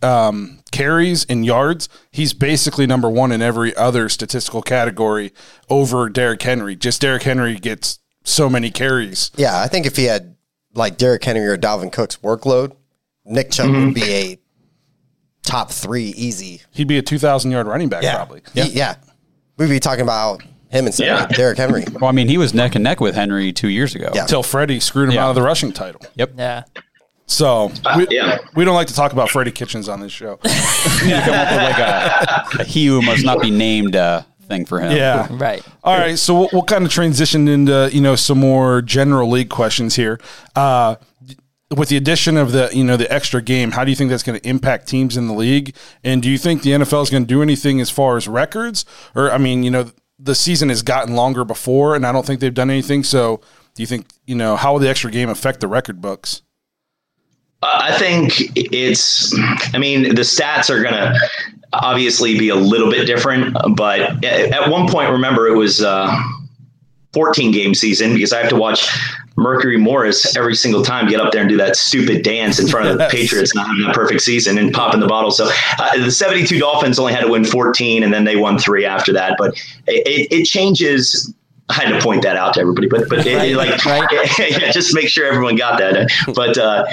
[0.02, 5.32] um, carries and yards, he's basically number one in every other statistical category
[5.68, 6.76] over Derrick Henry.
[6.76, 9.30] Just Derrick Henry gets so many carries.
[9.36, 10.36] Yeah, I think if he had
[10.74, 12.74] like Derrick Henry or Dalvin Cook's workload,
[13.24, 13.86] Nick Chubb mm-hmm.
[13.86, 14.38] would be a
[15.42, 16.62] top three easy.
[16.70, 18.16] He'd be a two thousand yard running back yeah.
[18.16, 18.42] probably.
[18.54, 18.64] Yeah.
[18.64, 18.94] He, yeah,
[19.56, 21.24] we'd be talking about him instead yeah.
[21.24, 21.84] of Derrick Henry.
[22.00, 24.10] Well, I mean, he was neck and neck with Henry two years ago.
[24.14, 24.22] Yeah.
[24.22, 25.26] Until Freddie screwed him yeah.
[25.26, 26.00] out of the rushing title.
[26.14, 26.32] Yep.
[26.38, 26.64] Yeah.
[27.26, 28.38] So uh, we, yeah.
[28.54, 30.38] we don't like to talk about Freddie Kitchens on this show.
[30.44, 30.50] we
[31.10, 34.80] come up with like a, a he who must not be named uh, thing for
[34.80, 34.92] him.
[34.92, 35.62] Yeah, right.
[35.82, 39.50] All right, so we'll, we'll, kind of transition into you know some more general league
[39.50, 40.20] questions here.
[40.54, 40.96] Uh,
[41.76, 44.22] with the addition of the you know the extra game, how do you think that's
[44.22, 45.74] going to impact teams in the league?
[46.04, 48.84] And do you think the NFL is going to do anything as far as records?
[49.14, 52.40] Or I mean, you know, the season has gotten longer before, and I don't think
[52.40, 53.02] they've done anything.
[53.02, 53.40] So,
[53.74, 56.42] do you think you know how will the extra game affect the record books?
[57.62, 59.32] I think it's,
[59.72, 61.16] I mean, the stats are going to
[61.72, 66.12] obviously be a little bit different, but at one point, remember, it was uh,
[67.12, 68.88] 14 game season because I have to watch
[69.36, 72.88] Mercury Morris every single time get up there and do that stupid dance in front
[72.88, 75.30] of the Patriots not having a perfect season and popping the bottle.
[75.30, 78.84] So uh, the 72 Dolphins only had to win 14 and then they won three
[78.84, 79.36] after that.
[79.38, 79.54] But
[79.86, 81.32] it, it changes
[81.72, 84.06] I had to point that out to everybody, but but it, like right.
[84.38, 86.10] yeah, just make sure everyone got that.
[86.34, 86.84] But uh,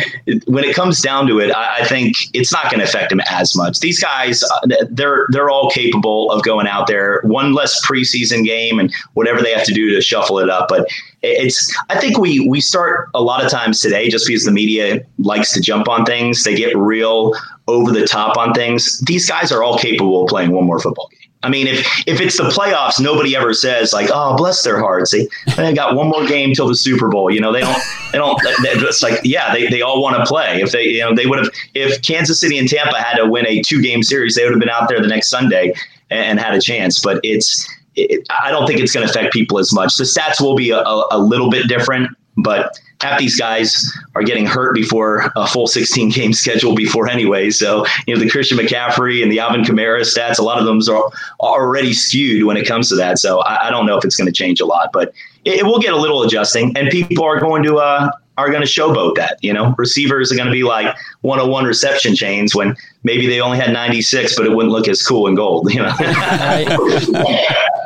[0.48, 3.20] when it comes down to it, I, I think it's not going to affect them
[3.30, 3.82] as much.
[3.82, 8.80] These guys, uh, they're they're all capable of going out there one less preseason game
[8.80, 10.70] and whatever they have to do to shuffle it up.
[10.70, 10.88] But
[11.22, 15.06] it's I think we we start a lot of times today just because the media
[15.18, 16.46] likes to jump on things.
[16.46, 17.34] They get real
[17.68, 19.00] over the top on things.
[19.02, 21.19] These guys are all capable of playing one more football game.
[21.42, 25.12] I mean, if if it's the playoffs, nobody ever says like, "Oh, bless their hearts."
[25.12, 27.32] They, they got one more game till the Super Bowl.
[27.32, 27.82] You know, they don't.
[28.12, 28.38] They don't.
[28.44, 30.62] It's like, yeah, they, they all want to play.
[30.62, 31.50] If they, you know, they would have.
[31.76, 34.60] If Kansas City and Tampa had to win a two game series, they would have
[34.60, 35.74] been out there the next Sunday
[36.10, 37.00] and, and had a chance.
[37.00, 37.66] But it's.
[37.96, 39.96] It, I don't think it's going to affect people as much.
[39.98, 44.24] The stats will be a, a, a little bit different, but half these guys are
[44.24, 47.50] getting hurt before a full 16 game schedule before anyway.
[47.50, 50.80] So, you know, the Christian McCaffrey and the Alvin Kamara stats, a lot of them
[50.94, 53.20] are already skewed when it comes to that.
[53.20, 55.14] So I, I don't know if it's going to change a lot, but
[55.46, 58.62] it, it, will get a little adjusting and people are going to, uh, are going
[58.62, 62.76] to showboat that, you know, receivers are going to be like 101 reception chains when
[63.04, 65.94] maybe they only had 96, but it wouldn't look as cool in gold, you know?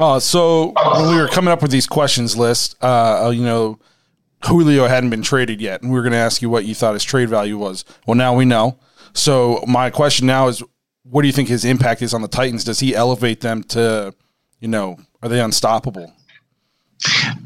[0.00, 3.78] Uh, so when we were coming up with these questions list, uh, you know,
[4.46, 6.94] Julio hadn't been traded yet, and we were going to ask you what you thought
[6.94, 7.84] his trade value was.
[8.06, 8.78] Well, now we know.
[9.12, 10.62] So my question now is,
[11.02, 12.64] what do you think his impact is on the Titans?
[12.64, 14.14] Does he elevate them to,
[14.58, 16.10] you know, are they unstoppable?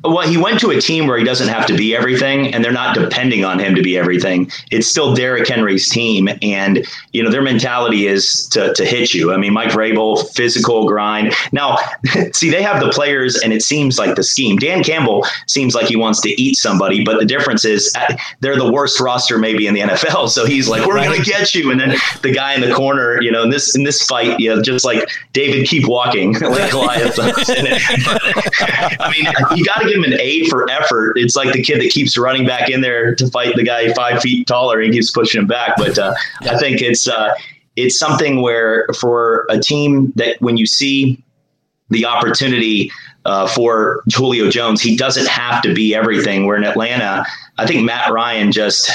[0.05, 2.73] Well, he went to a team where he doesn't have to be everything, and they're
[2.73, 4.51] not depending on him to be everything.
[4.71, 9.33] It's still Derrick Henry's team, and you know their mentality is to, to hit you.
[9.33, 11.33] I mean, Mike Vrabel, physical grind.
[11.53, 11.79] Now,
[12.33, 14.57] see, they have the players, and it seems like the scheme.
[14.57, 18.59] Dan Campbell seems like he wants to eat somebody, but the difference is uh, they're
[18.59, 20.25] the worst roster maybe in the NFL.
[20.35, 21.07] So he's like, "We're right.
[21.07, 23.77] going to get you," and then the guy in the corner, you know, in this
[23.77, 27.17] in this fight, you know, just like David, keep walking like Goliath.
[27.21, 31.17] I mean you got to give him an A for effort.
[31.17, 34.21] It's like the kid that keeps running back in there to fight the guy five
[34.21, 35.75] feet taller and keeps pushing him back.
[35.77, 37.35] But uh, I think it's uh,
[37.77, 41.23] it's something where for a team that when you see
[41.91, 42.91] the opportunity
[43.25, 46.47] uh, for Julio Jones, he doesn't have to be everything.
[46.47, 47.25] Where in Atlanta,
[47.59, 48.91] I think Matt Ryan just,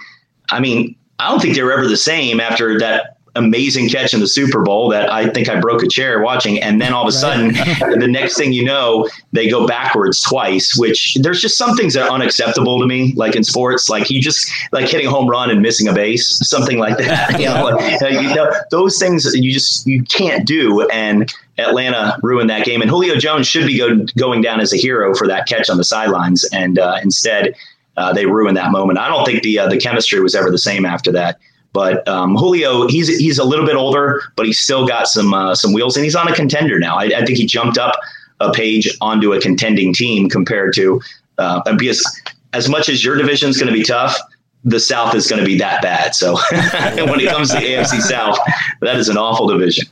[0.50, 4.20] I mean, I don't think they were ever the same after that amazing catch in
[4.20, 6.60] the Super Bowl that I think I broke a chair watching.
[6.62, 7.52] And then all of a sudden,
[7.98, 12.08] the next thing you know, they go backwards twice, which there's just some things that
[12.08, 15.50] are unacceptable to me, like in sports, like you just like hitting a home run
[15.50, 17.28] and missing a base, something like that.
[17.38, 20.88] You know, like, you know, those things you just you can't do.
[20.88, 22.80] And Atlanta ruined that game.
[22.80, 25.76] And Julio Jones should be go, going down as a hero for that catch on
[25.76, 26.44] the sidelines.
[26.52, 27.54] And uh, instead,
[27.96, 28.98] uh, they ruined that moment.
[28.98, 31.38] I don't think the uh, the chemistry was ever the same after that.
[31.72, 35.54] But um, Julio, he's he's a little bit older, but he's still got some uh,
[35.54, 36.96] some wheels, and he's on a contender now.
[36.96, 37.94] I, I, think he jumped up
[38.40, 41.00] a page onto a contending team compared to
[41.38, 42.20] uh, because
[42.52, 44.18] as much as your division is going to be tough,
[44.64, 46.14] the South is going to be that bad.
[46.14, 48.38] So when it comes to the AFC South,
[48.80, 49.86] that is an awful division.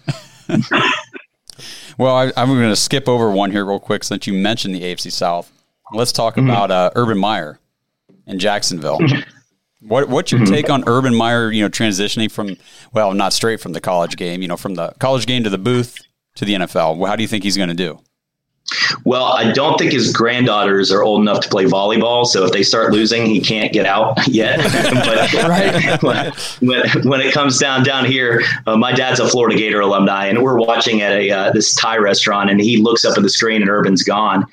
[1.99, 4.83] well, I, am going to skip over one here real quick since you mentioned the
[4.83, 5.53] AFC South.
[5.93, 6.49] Let's talk mm-hmm.
[6.49, 7.61] about uh, Urban Meyer
[8.27, 8.99] in Jacksonville.
[9.81, 10.53] What what's your mm-hmm.
[10.55, 11.51] take on Urban Meyer?
[11.51, 12.57] You know, transitioning from
[12.93, 14.43] well, not straight from the college game.
[14.43, 15.99] You know, from the college game to the booth
[16.37, 17.07] to the NFL.
[17.07, 18.01] How do you think he's going to do?
[19.05, 22.27] Well, I don't think his granddaughters are old enough to play volleyball.
[22.27, 24.59] So if they start losing, he can't get out yet.
[26.03, 26.33] but when,
[26.69, 30.43] when, when, it comes down down here, uh, my dad's a Florida Gator alumni, and
[30.43, 33.63] we're watching at a uh, this Thai restaurant, and he looks up at the screen,
[33.63, 34.45] and Urban's gone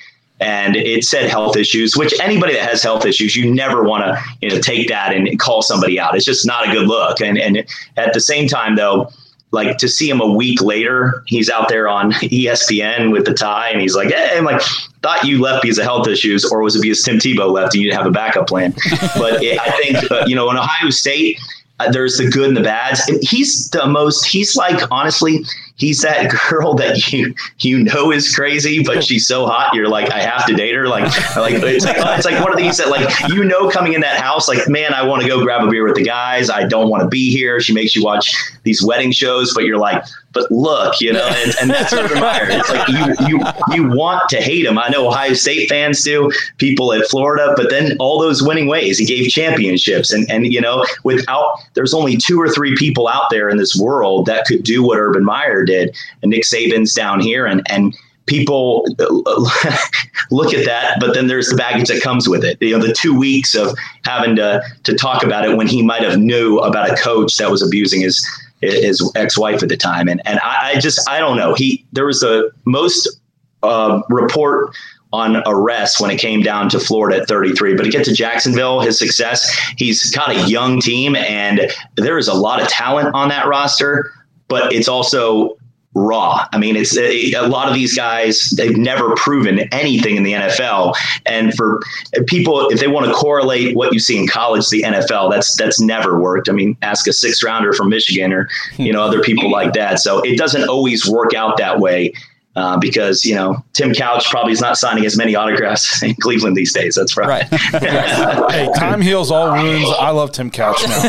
[0.43, 4.21] and it said health issues which anybody that has health issues you never want to
[4.41, 6.15] you know take that and call somebody out.
[6.15, 7.21] It's just not a good look.
[7.21, 7.65] And and
[7.97, 9.10] at the same time though
[9.51, 13.69] like to see him a week later he's out there on espn with the tie
[13.69, 14.60] and he's like hey i'm like
[15.03, 17.84] thought you left because of health issues or was it because tim tebow left and
[17.84, 18.73] you didn't have a backup plan?
[19.15, 21.39] But it, i think uh, you know in ohio state
[21.79, 23.07] uh, there's the good and the bads.
[23.07, 24.25] And he's the most.
[24.25, 25.43] He's like honestly,
[25.75, 29.73] he's that girl that you you know is crazy, but she's so hot.
[29.73, 30.88] You're like, I have to date her.
[30.88, 31.03] Like,
[31.36, 34.21] like it's like it's like one of these that like you know coming in that
[34.21, 36.49] house, like man, I want to go grab a beer with the guys.
[36.49, 37.59] I don't want to be here.
[37.59, 41.53] She makes you watch these wedding shows, but you're like, but look, you know, and,
[41.61, 42.47] and that's Urban Meyer.
[42.49, 43.39] It's like you you
[43.71, 44.77] you want to hate him.
[44.77, 48.97] I know Ohio State fans do, people at Florida, but then all those winning ways.
[48.97, 53.29] He gave championships, and and you know, without there's only two or three people out
[53.29, 57.19] there in this world that could do what Urban Meyer did, and Nick Saban's down
[57.19, 58.85] here, and and people
[60.31, 62.57] look at that, but then there's the baggage that comes with it.
[62.61, 66.01] You know, the two weeks of having to to talk about it when he might
[66.01, 68.25] have knew about a coach that was abusing his
[68.71, 71.54] his ex-wife at the time, and and I, I just I don't know.
[71.54, 73.19] He there was a most
[73.63, 74.76] uh, report
[75.13, 77.76] on arrests when it came down to Florida at 33.
[77.76, 79.47] But to get to Jacksonville, his success,
[79.78, 84.12] he's got a young team, and there is a lot of talent on that roster.
[84.47, 85.56] But it's also
[85.93, 86.47] raw.
[86.51, 90.34] I mean, it's a, a, lot of these guys, they've never proven anything in the
[90.34, 90.95] NFL.
[91.25, 91.82] And for
[92.27, 95.79] people, if they want to correlate what you see in college the NFL, that's, that's
[95.79, 96.49] never worked.
[96.49, 99.99] I mean, ask a six rounder from Michigan or, you know, other people like that.
[99.99, 102.13] So it doesn't always work out that way.
[102.56, 106.56] Uh, because you know Tim Couch probably is not signing as many autographs in Cleveland
[106.56, 106.93] these days.
[106.93, 107.49] That's right.
[107.51, 107.82] right.
[108.51, 109.89] hey, time heals all wounds.
[109.97, 111.03] I love Tim Couch now.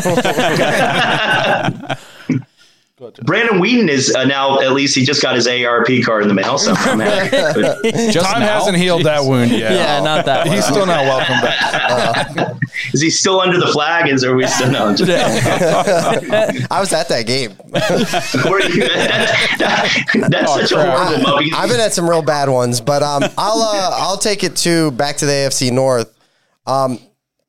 [2.97, 6.33] Brandon Weeden is uh, now at least he just got his ARP card in the
[6.33, 6.57] mail.
[6.57, 7.09] So Time now?
[7.09, 9.03] hasn't healed Jeez.
[9.03, 9.73] that wound yet.
[9.73, 10.47] Yeah, not that.
[10.47, 12.37] He's still not welcome back.
[12.39, 12.53] Uh,
[12.93, 14.07] is he still under the flag?
[14.07, 14.95] Is are we still no?
[14.95, 17.53] Just, I was at that game.
[20.29, 20.87] that's oh, such crap.
[20.87, 24.17] a horrible I, I've been at some real bad ones, but um, I'll uh, I'll
[24.17, 26.17] take it to back to the AFC North.
[26.65, 26.99] Um,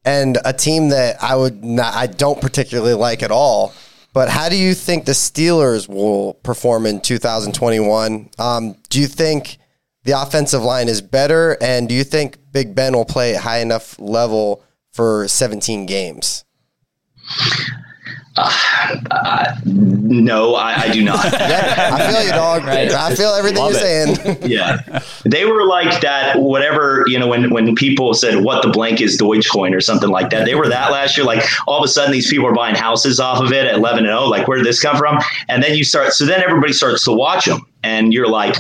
[0.05, 3.73] and a team that I would not, I don't particularly like at all
[4.17, 8.31] but how do you think the Steelers will perform in 2021?
[8.39, 9.59] Um, do you think
[10.05, 11.59] the offensive line is better?
[11.61, 16.47] And do you think Big Ben will play at high enough level for 17 games?
[18.39, 21.25] Uh, uh, no, I, I, do not.
[21.33, 22.65] yeah, I feel you, dog.
[22.65, 22.91] Right.
[22.91, 24.17] I feel everything Love you're it.
[24.17, 24.39] saying.
[24.51, 26.39] yeah, they were like that.
[26.39, 30.29] Whatever you know, when when people said what the blank is Dogecoin or something like
[30.31, 31.27] that, they were that last year.
[31.27, 34.01] Like all of a sudden, these people are buying houses off of it at eleven
[34.01, 34.21] and zero.
[34.21, 35.19] Oh, like where did this come from?
[35.49, 36.13] And then you start.
[36.13, 38.57] So then everybody starts to watch them, and you're like.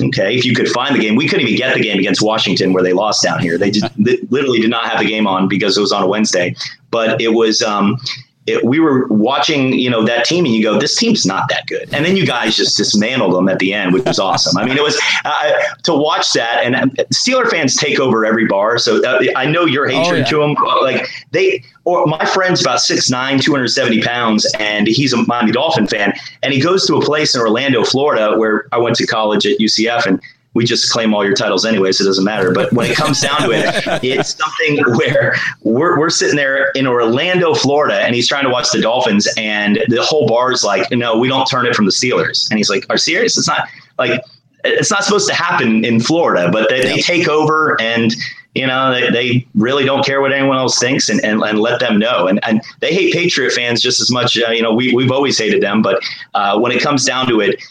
[0.00, 2.72] Okay, if you could find the game, we couldn't even get the game against Washington
[2.72, 3.56] where they lost down here.
[3.56, 3.86] They just
[4.30, 6.56] literally did not have the game on because it was on a Wednesday.
[6.90, 7.98] But it was um,
[8.46, 11.66] it, we were watching, you know, that team, and you go, "This team's not that
[11.66, 14.56] good." And then you guys just dismantled them at the end, which was awesome.
[14.58, 15.52] I mean, it was uh,
[15.84, 16.74] to watch that, and
[17.14, 18.78] Steeler fans take over every bar.
[18.78, 20.24] So uh, I know your hatred oh, yeah.
[20.24, 20.54] to them.
[20.82, 26.12] Like they, or my friend's about 6'9", 270 pounds, and he's a Miami Dolphin fan,
[26.42, 29.58] and he goes to a place in Orlando, Florida, where I went to college at
[29.58, 30.20] UCF, and
[30.54, 32.52] we just claim all your titles anyway, so it doesn't matter.
[32.52, 33.64] But when it comes down to it,
[34.04, 38.70] it's something where we're, we're sitting there in Orlando, Florida, and he's trying to watch
[38.70, 41.90] the Dolphins, and the whole bar is like, no, we don't turn it from the
[41.90, 42.50] Steelers.
[42.50, 43.38] And he's like, are serious?
[43.38, 43.66] It's not
[43.98, 44.22] like
[44.64, 48.14] it's not supposed to happen in Florida, but they, they take over and
[48.54, 51.80] you know, they, they really don't care what anyone else thinks and, and, and let
[51.80, 52.26] them know.
[52.26, 54.38] And, and they hate Patriot fans just as much.
[54.38, 56.02] Uh, you know, we, we've always hated them, but
[56.34, 57.62] uh, when it comes down to it,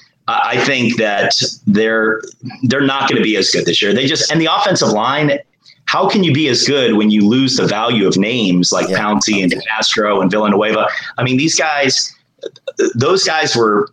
[0.44, 1.34] I think that
[1.68, 2.22] they're
[2.64, 3.94] they're not going to be as good this year.
[3.94, 5.40] They just and the offensive line
[5.86, 9.00] how can you be as good when you lose the value of names like Yeah.
[9.00, 10.88] Pouncey and Castro and Villanueva?
[11.18, 12.16] I mean, these guys,
[12.96, 13.90] those guys were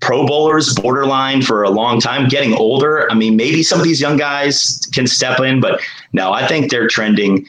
[0.00, 3.98] pro bowlers borderline for a long time getting older i mean maybe some of these
[3.98, 5.80] young guys can step in but
[6.12, 7.46] no i think they're trending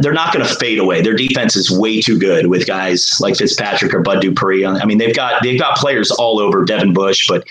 [0.00, 1.02] they're not going to fade away.
[1.02, 4.64] Their defense is way too good with guys like fitzpatrick or bud dupree.
[4.64, 7.44] I mean they've got they've got players all over devin bush but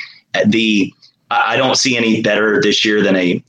[0.46, 0.94] the
[1.32, 3.44] i I don't see any better this year than a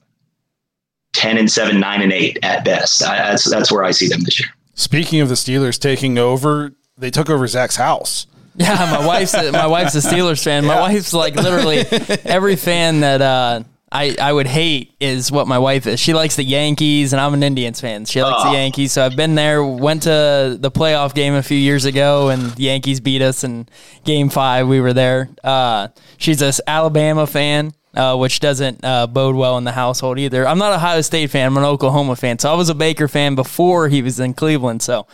[1.13, 3.03] 10 and 7 9 and 8 at best.
[3.03, 4.49] I, that's that's where i see them this year.
[4.75, 8.27] Speaking of the Steelers taking over, they took over Zach's house.
[8.57, 10.65] Yeah, my wife's a, my wife's a Steelers fan.
[10.65, 11.85] My wife's like literally
[12.25, 13.63] every fan that uh,
[13.93, 15.99] I I would hate is what my wife is.
[15.99, 18.05] She likes the Yankees, and I'm an Indians fan.
[18.05, 18.53] She likes the Oh.
[18.53, 19.65] Yankees, so I've been there.
[19.65, 23.69] Went to the playoff game a few years ago, and the Yankees beat us in
[24.05, 24.69] Game Five.
[24.69, 25.29] We were there.
[25.43, 25.89] Uh,
[26.19, 27.73] she's a s- Alabama fan.
[27.93, 30.47] Uh, which doesn't uh, bode well in the household either.
[30.47, 31.45] I'm not a Ohio State fan.
[31.49, 32.39] I'm an Oklahoma fan.
[32.39, 34.81] So I was a Baker fan before he was in Cleveland.
[34.81, 35.09] So,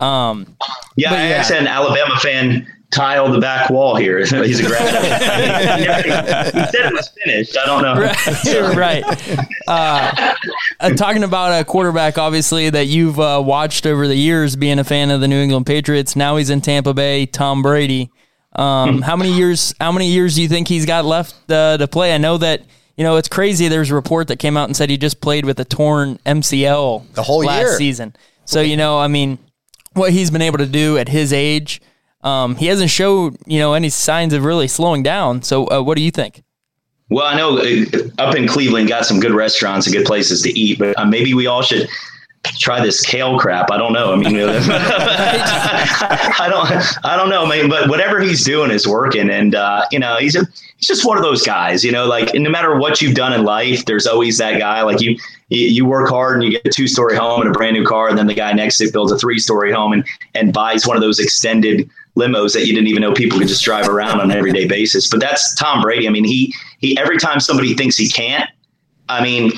[0.00, 0.56] um,
[0.96, 1.34] Yeah, I yeah.
[1.36, 4.18] actually an Alabama fan tile the back wall here.
[4.24, 4.82] He's a grad.
[6.54, 7.56] he said it was finished.
[7.58, 7.94] I don't know.
[8.00, 9.04] right.
[9.04, 9.48] right.
[9.66, 10.34] Uh,
[10.78, 14.84] uh, talking about a quarterback, obviously that you've uh, watched over the years, being a
[14.84, 16.14] fan of the New England Patriots.
[16.14, 17.26] Now he's in Tampa Bay.
[17.26, 18.10] Tom Brady.
[18.54, 19.74] Um, how many years?
[19.80, 22.14] How many years do you think he's got left uh, to play?
[22.14, 22.62] I know that
[22.98, 23.68] you know it's crazy.
[23.68, 27.14] There's a report that came out and said he just played with a torn MCL
[27.14, 27.76] The whole last year.
[27.78, 28.14] season.
[28.44, 29.38] So you know, I mean,
[29.94, 31.80] what he's been able to do at his age.
[32.22, 35.42] Um, he hasn't showed, you know, any signs of really slowing down.
[35.42, 36.42] So, uh, what do you think?
[37.10, 37.84] Well, I know uh,
[38.18, 41.34] up in Cleveland got some good restaurants and good places to eat, but uh, maybe
[41.34, 41.88] we all should
[42.58, 43.70] try this kale crap.
[43.70, 44.12] I don't know.
[44.12, 47.68] I mean, I don't, I don't know, man.
[47.68, 50.46] But whatever he's doing is working, and uh, you know, he's a,
[50.76, 51.84] he's just one of those guys.
[51.84, 54.82] You know, like no matter what you've done in life, there's always that guy.
[54.82, 55.16] Like you,
[55.50, 57.84] you, you work hard and you get a two story home and a brand new
[57.84, 60.04] car, and then the guy next to it builds a three story home and
[60.34, 63.64] and buys one of those extended limos that you didn't even know people could just
[63.64, 65.08] drive around on an everyday basis.
[65.08, 66.06] But that's Tom Brady.
[66.06, 68.48] I mean, he he every time somebody thinks he can't,
[69.08, 69.52] I mean,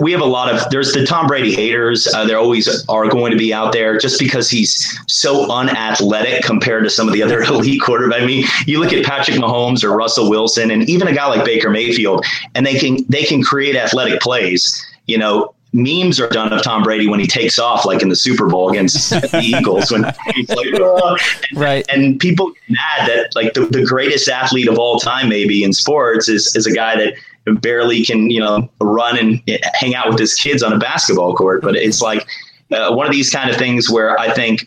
[0.00, 2.06] we have a lot of there's the Tom Brady haters.
[2.06, 6.84] Uh, there always are going to be out there just because he's so unathletic compared
[6.84, 8.22] to some of the other elite quarterbacks.
[8.22, 11.44] I mean, you look at Patrick Mahomes or Russell Wilson, and even a guy like
[11.44, 12.24] Baker Mayfield,
[12.54, 14.84] and they can they can create athletic plays.
[15.06, 18.16] You know, memes are done of Tom Brady when he takes off, like in the
[18.16, 20.04] Super Bowl against the Eagles, when
[20.34, 21.16] he's like, "Ah,"
[21.50, 21.84] and, Right.
[21.90, 25.72] and people get mad that like the, the greatest athlete of all time, maybe in
[25.72, 29.42] sports, is is a guy that barely can you know run and
[29.74, 31.60] hang out with his kids on a basketball court.
[31.60, 32.26] But it's like
[32.72, 34.66] uh, one of these kind of things where I think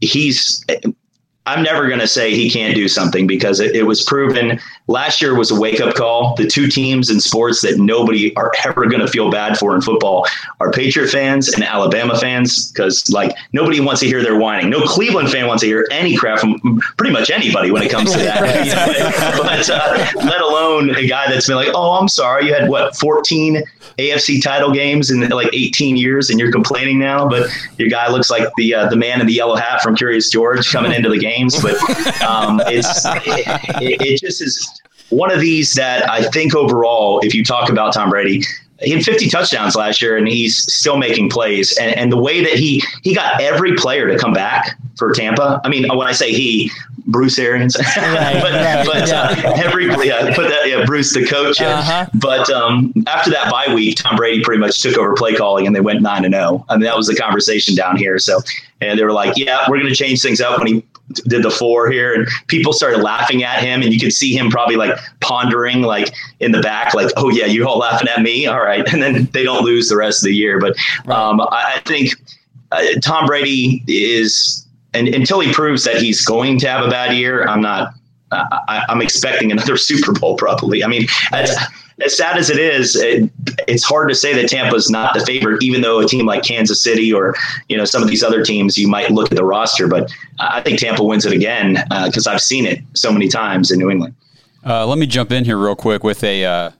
[0.00, 0.64] he's.
[1.46, 5.22] I'm never going to say he can't do something because it, it was proven last
[5.22, 6.34] year was a wake up call.
[6.34, 9.80] The two teams in sports that nobody are ever going to feel bad for in
[9.80, 10.26] football
[10.60, 14.70] are Patriot fans and Alabama fans because like nobody wants to hear their whining.
[14.70, 18.12] No Cleveland fan wants to hear any crap from pretty much anybody when it comes
[18.12, 18.48] to that.
[18.58, 22.54] You know, but uh, let alone a guy that's been like, oh, I'm sorry, you
[22.54, 23.62] had what 14
[23.98, 28.30] AFC title games in like 18 years and you're complaining now, but your guy looks
[28.30, 31.18] like the uh, the man in the yellow hat from Curious George coming into the
[31.18, 31.60] games.
[31.62, 31.76] But
[32.22, 34.77] um, it's it, it just is
[35.10, 38.44] one of these that I think overall, if you talk about Tom Brady,
[38.80, 41.76] he had 50 touchdowns last year and he's still making plays.
[41.78, 45.60] And, and the way that he he got every player to come back for Tampa.
[45.64, 46.70] I mean, when I say he,
[47.06, 49.34] Bruce Arians, but, right, but uh,
[49.64, 51.60] every yeah, put that yeah, Bruce the coach.
[51.60, 52.06] Uh-huh.
[52.14, 55.74] But um, after that bye week, Tom Brady pretty much took over play calling and
[55.74, 56.64] they went nine and zero.
[56.68, 58.18] I mean, that was the conversation down here.
[58.18, 58.40] So,
[58.80, 60.84] and they were like, "Yeah, we're going to change things up." When he
[61.26, 64.50] did the four here, and people started laughing at him, and you could see him
[64.50, 68.46] probably like pondering, like in the back, like, "Oh yeah, you all laughing at me?
[68.46, 70.58] All right." And then they don't lose the rest of the year.
[70.58, 70.76] But
[71.10, 72.14] um, I, think
[72.72, 77.16] uh, Tom Brady is, and until he proves that he's going to have a bad
[77.16, 77.94] year, I'm not.
[78.30, 80.84] I, I'm expecting another Super Bowl probably.
[80.84, 81.06] I mean,
[82.04, 83.30] as, sad as it is, it,
[83.66, 86.82] it's hard to say that Tampa's not the favorite, even though a team like Kansas
[86.82, 87.34] City or
[87.68, 90.60] you know some of these other teams, you might look at the roster, but I
[90.60, 94.14] think Tampa wins it again because I've seen it so many times in New England.
[94.64, 96.70] Uh, let me jump in here real quick with a, uh,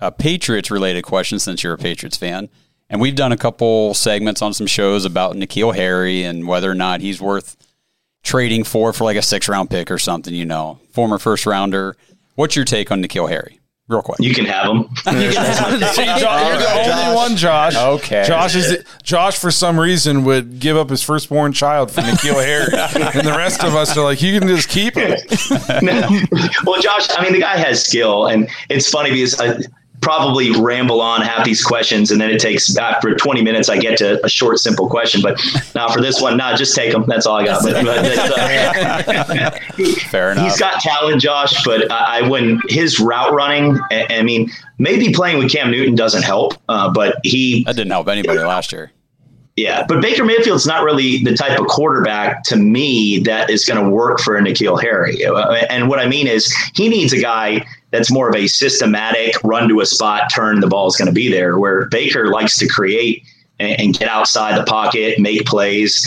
[0.00, 2.48] a Patriots related question since you're a Patriots fan.
[2.88, 6.74] And we've done a couple segments on some shows about N'Keal Harry and whether or
[6.74, 7.56] not he's worth
[8.22, 11.96] trading for for like a six round pick or something, you know, former first rounder.
[12.34, 13.60] What's your take on N'Keal Harry?
[13.88, 14.18] Real quick.
[14.18, 14.88] You can have them.
[14.96, 17.14] See, Josh, you're the only Josh.
[17.14, 17.76] one, Josh.
[17.76, 18.24] Okay.
[18.26, 22.72] Josh is Josh for some reason would give up his firstborn child for N'Keal Harry,
[23.14, 25.10] and the rest of us are like, you can just keep him.
[26.64, 29.60] well, Josh, I mean, the guy has skill, and it's funny because uh,
[30.06, 33.98] probably ramble on, have these questions, and then it takes after 20 minutes, I get
[33.98, 35.20] to a short, simple question.
[35.20, 35.36] But
[35.74, 37.04] now for this one, nah, just take them.
[37.08, 37.64] That's all I got.
[37.64, 37.98] But, but
[38.38, 39.50] uh,
[40.08, 40.44] Fair enough.
[40.44, 44.48] He's got talent, Josh, but I, I when his route running, I, I, mean,
[44.78, 48.70] maybe playing with Cam Newton doesn't help, uh, but he that didn't help anybody last
[48.70, 48.92] year.
[49.56, 53.82] Yeah, but Baker Mayfield's not really the type of quarterback to me that is going
[53.82, 55.24] to work for N'Keal Harry.
[55.68, 59.68] And what I mean is, he needs a guy that's more of a systematic run
[59.68, 61.58] to a spot, turn the ball is going to be there.
[61.58, 63.24] Where Baker likes to create
[63.58, 66.06] and, and get outside the pocket, make plays,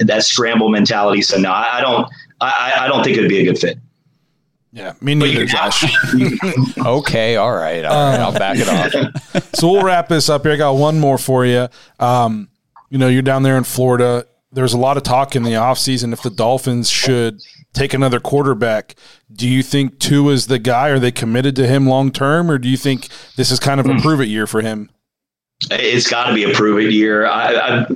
[0.00, 1.22] that scramble mentality.
[1.22, 2.08] So no, I, I don't.
[2.38, 3.78] I, I don't think it'd be a good fit.
[4.76, 5.84] Yeah, me neither, Josh.
[6.78, 8.20] okay, all right, all right.
[8.20, 9.54] I'll back it off.
[9.54, 10.52] so we'll wrap this up here.
[10.52, 11.68] I got one more for you.
[11.98, 12.50] Um,
[12.90, 14.26] you know, you're down there in Florida.
[14.56, 17.42] There's a lot of talk in the offseason if the Dolphins should
[17.74, 18.94] take another quarterback.
[19.30, 20.88] Do you think Tua is the guy?
[20.88, 23.86] Are they committed to him long term, or do you think this is kind of
[23.86, 24.00] a hmm.
[24.00, 24.88] prove it year for him?
[25.70, 27.26] It's got to be a prove it year.
[27.26, 27.86] I, I,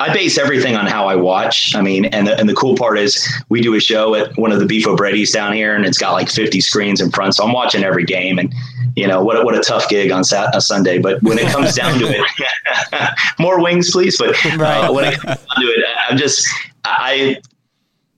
[0.00, 1.74] I base everything on how I watch.
[1.74, 4.52] I mean, and the, and the cool part is we do a show at one
[4.52, 7.34] of the Beef O'Brady's down here, and it's got like 50 screens in front.
[7.34, 8.52] So I'm watching every game, and
[8.96, 10.98] you know what what a tough gig on Sat- a Sunday.
[10.98, 14.16] But when it comes down to it, more wings, please.
[14.16, 16.46] But uh, when it comes down to it, I'm just
[16.84, 17.40] I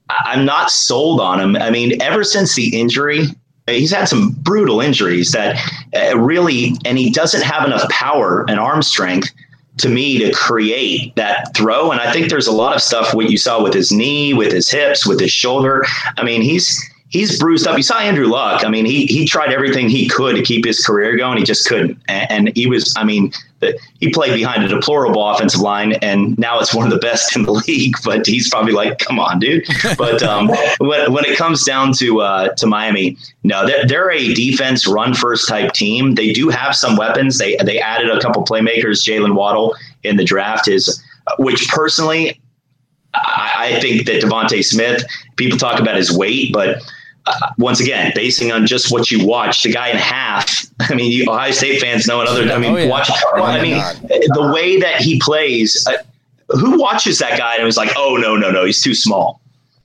[0.09, 1.55] I'm not sold on him.
[1.55, 3.27] I mean, ever since the injury,
[3.67, 5.57] he's had some brutal injuries that
[5.95, 9.31] uh, really, and he doesn't have enough power and arm strength
[9.77, 11.91] to me to create that throw.
[11.91, 14.51] And I think there's a lot of stuff what you saw with his knee, with
[14.51, 15.85] his hips, with his shoulder.
[16.17, 16.83] I mean, he's
[17.13, 17.77] he's bruised up.
[17.77, 18.65] You saw Andrew Luck.
[18.65, 21.37] I mean, he he tried everything he could to keep his career going.
[21.37, 21.97] He just couldn't.
[22.07, 26.37] And, and he was, I mean, the, he played behind a deplorable offensive line, and
[26.37, 27.95] now it's one of the best in the league.
[28.03, 29.63] But he's probably like, come on, dude.
[29.97, 30.49] But um,
[30.79, 35.13] when, when it comes down to uh, to Miami, no, they're, they're a defense run
[35.13, 36.15] first type team.
[36.15, 37.37] They do have some weapons.
[37.37, 39.07] They they added a couple playmakers.
[39.07, 41.01] Jaylen Waddle in the draft is,
[41.37, 42.39] which personally.
[43.15, 45.05] I, think that DeVonta Smith.
[45.35, 46.81] People talk about his weight, but
[47.25, 50.65] uh, once again, basing on just what you watch, the guy in half.
[50.79, 52.43] I mean, you Ohio State fans know another.
[52.51, 52.89] I mean, oh, yeah.
[52.89, 53.09] watch.
[53.33, 53.97] Oh, I mean, God.
[54.09, 55.85] the way that he plays.
[55.87, 55.97] Uh,
[56.49, 59.41] who watches that guy and was like, "Oh no, no, no, he's too small."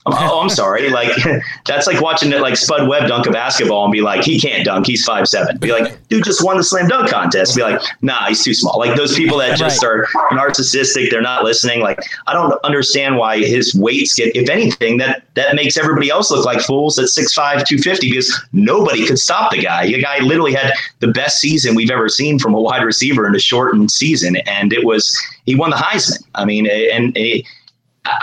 [0.06, 0.88] Oh, oh, I'm sorry.
[0.90, 1.10] Like
[1.66, 4.64] that's like watching it like Spud Webb dunk a basketball and be like, he can't
[4.64, 4.86] dunk.
[4.86, 5.58] He's five seven.
[5.58, 7.56] Be like, dude just won the slam dunk contest.
[7.56, 8.78] Be like, nah, he's too small.
[8.78, 9.90] Like those people that just right.
[9.90, 11.10] are narcissistic.
[11.10, 11.80] They're not listening.
[11.80, 14.34] Like I don't understand why his weights get.
[14.34, 19.06] If anything, that that makes everybody else look like fools at 6'5", 250 because nobody
[19.06, 19.86] could stop the guy.
[19.86, 23.34] The guy literally had the best season we've ever seen from a wide receiver in
[23.34, 26.22] a shortened season, and it was he won the Heisman.
[26.34, 27.16] I mean, and.
[27.16, 27.44] and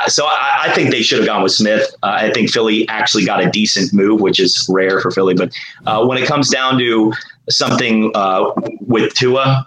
[0.07, 1.93] so I, I, think they should have gone with Smith.
[2.03, 5.33] Uh, I think Philly actually got a decent move, which is rare for Philly.
[5.33, 5.53] But
[5.85, 7.13] uh, when it comes down to
[7.49, 9.65] something uh, with Tua,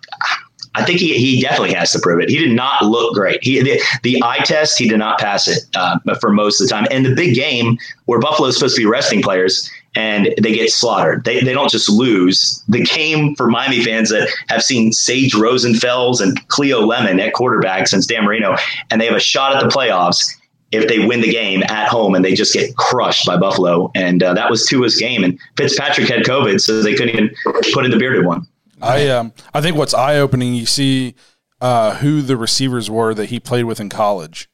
[0.74, 2.28] I think he, he definitely has to prove it.
[2.28, 3.42] He did not look great.
[3.42, 6.72] He the, the eye test he did not pass it uh, for most of the
[6.72, 6.86] time.
[6.90, 10.70] And the big game where Buffalo is supposed to be resting players and they get
[10.70, 11.24] slaughtered.
[11.24, 12.62] They, they don't just lose.
[12.68, 17.88] The game for Miami fans that have seen Sage Rosenfels and Cleo Lemon at quarterback
[17.88, 18.54] since Dan Marino,
[18.90, 20.36] and they have a shot at the playoffs
[20.70, 23.90] if they win the game at home and they just get crushed by Buffalo.
[23.96, 25.24] And uh, that was Tua's game.
[25.24, 27.34] And Fitzpatrick had COVID, so they couldn't even
[27.72, 28.46] put in the bearded one.
[28.80, 31.16] I um I think what's eye opening, you see
[31.60, 34.48] uh, who the receivers were that he played with in college.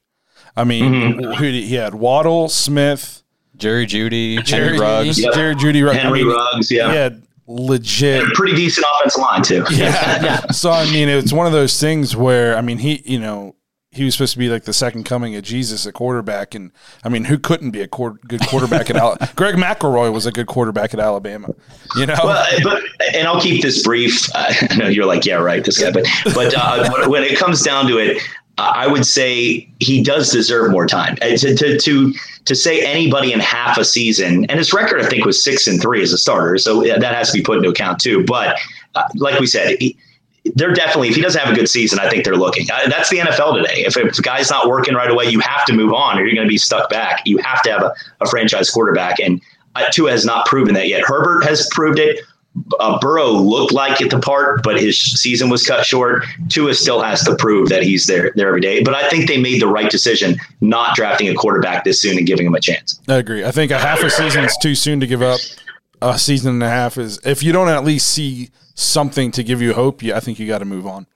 [0.57, 1.33] I mean, mm-hmm.
[1.33, 3.24] who he had Waddle, Smith,
[3.57, 5.35] Jerry Jeudy, Jerry Henry Ruggs, yep.
[5.35, 6.91] Jerry Jeudy, Henry I mean, Ruggs, yeah.
[6.91, 9.65] He had legit, pretty decent offensive line too.
[9.71, 10.41] Yeah, yeah.
[10.53, 13.55] So I mean, it's one of those things where I mean, he, you know,
[13.95, 16.73] he was supposed to be like the second coming of Jesus at quarterback, and
[17.05, 19.31] I mean, who couldn't be a good quarterback at Alabama?
[19.37, 21.55] Greg McElroy was a good quarterback at Alabama,
[21.97, 22.17] you know.
[22.23, 22.83] Well, but
[23.15, 24.29] and I'll keep this brief.
[24.35, 27.87] I know you're like, yeah, right, this guy, but but uh, when it comes down
[27.87, 28.21] to it,
[28.59, 31.17] I would say he does deserve more time.
[31.17, 35.25] To, to, to to say anybody in half a season, and his record I think
[35.25, 38.01] was six and three as a starter, so that has to be put into account
[38.01, 38.25] too.
[38.25, 38.59] But
[38.95, 39.77] uh, like we said.
[39.81, 39.97] He,
[40.57, 42.71] they're definitely if he doesn't have a good season, I think they're looking.
[42.71, 43.83] Uh, that's the NFL today.
[43.87, 46.35] If, if a guy's not working right away, you have to move on, or you're
[46.35, 47.23] going to be stuck back.
[47.25, 49.41] You have to have a, a franchise quarterback, and
[49.75, 51.03] uh, Tua has not proven that yet.
[51.03, 52.21] Herbert has proved it.
[52.79, 56.25] Uh, Burrow looked like at the part, but his season was cut short.
[56.49, 58.83] Tua still has to prove that he's there there every day.
[58.83, 62.27] But I think they made the right decision not drafting a quarterback this soon and
[62.27, 63.01] giving him a chance.
[63.09, 63.45] I agree.
[63.45, 65.41] I think a half a season is too soon to give up.
[66.01, 69.63] A season and a half is if you don't at least see something to give
[69.63, 71.07] you hope, I think you got to move on.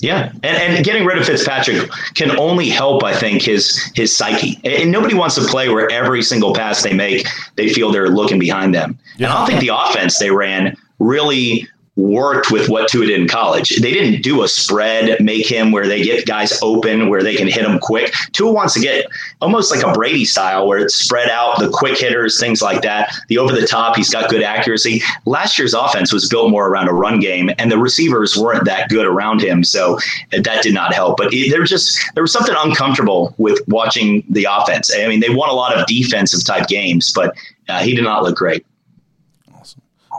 [0.00, 4.58] Yeah, and, and getting rid of Fitzpatrick can only help, I think, his his psyche.
[4.64, 7.26] And nobody wants to play where every single pass they make,
[7.56, 8.98] they feel they're looking behind them.
[9.16, 9.26] Yeah.
[9.26, 11.68] And I don't think the offense they ran really
[12.00, 13.76] worked with what Tua did in college.
[13.76, 17.46] They didn't do a spread, make him where they get guys open, where they can
[17.46, 18.12] hit them quick.
[18.32, 19.06] Tua wants to get
[19.40, 23.14] almost like a Brady style, where it's spread out, the quick hitters, things like that.
[23.28, 25.02] The over the top, he's got good accuracy.
[25.26, 28.88] Last year's offense was built more around a run game, and the receivers weren't that
[28.88, 29.98] good around him, so
[30.30, 31.16] that did not help.
[31.16, 34.90] But there just there was something uncomfortable with watching the offense.
[34.94, 37.36] I mean, they won a lot of defensive type games, but
[37.68, 38.64] uh, he did not look great.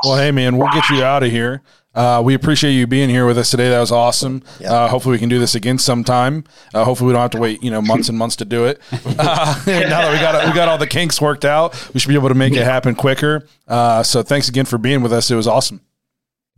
[0.03, 1.61] Well, hey man, we'll get you out of here.
[1.93, 3.69] Uh, we appreciate you being here with us today.
[3.69, 4.43] That was awesome.
[4.65, 6.45] Uh, hopefully, we can do this again sometime.
[6.73, 8.81] Uh, hopefully, we don't have to wait, you know, months and months to do it.
[9.17, 12.15] Uh, now that we got we got all the kinks worked out, we should be
[12.15, 13.45] able to make it happen quicker.
[13.67, 15.29] Uh, so, thanks again for being with us.
[15.29, 15.81] It was awesome.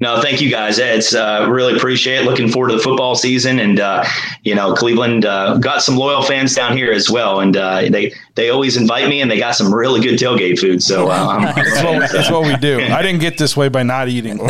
[0.03, 0.79] No, thank you guys.
[0.79, 2.25] It's uh, really appreciate it.
[2.25, 4.03] Looking forward to the football season, and uh,
[4.41, 8.13] you know, Cleveland uh, got some loyal fans down here as well, and uh, they
[8.35, 10.83] they always invite me, and they got some really good tailgate food.
[10.83, 12.81] So uh, I'm, I'm That's what, that's what we do.
[12.81, 14.41] I didn't get this way by not eating.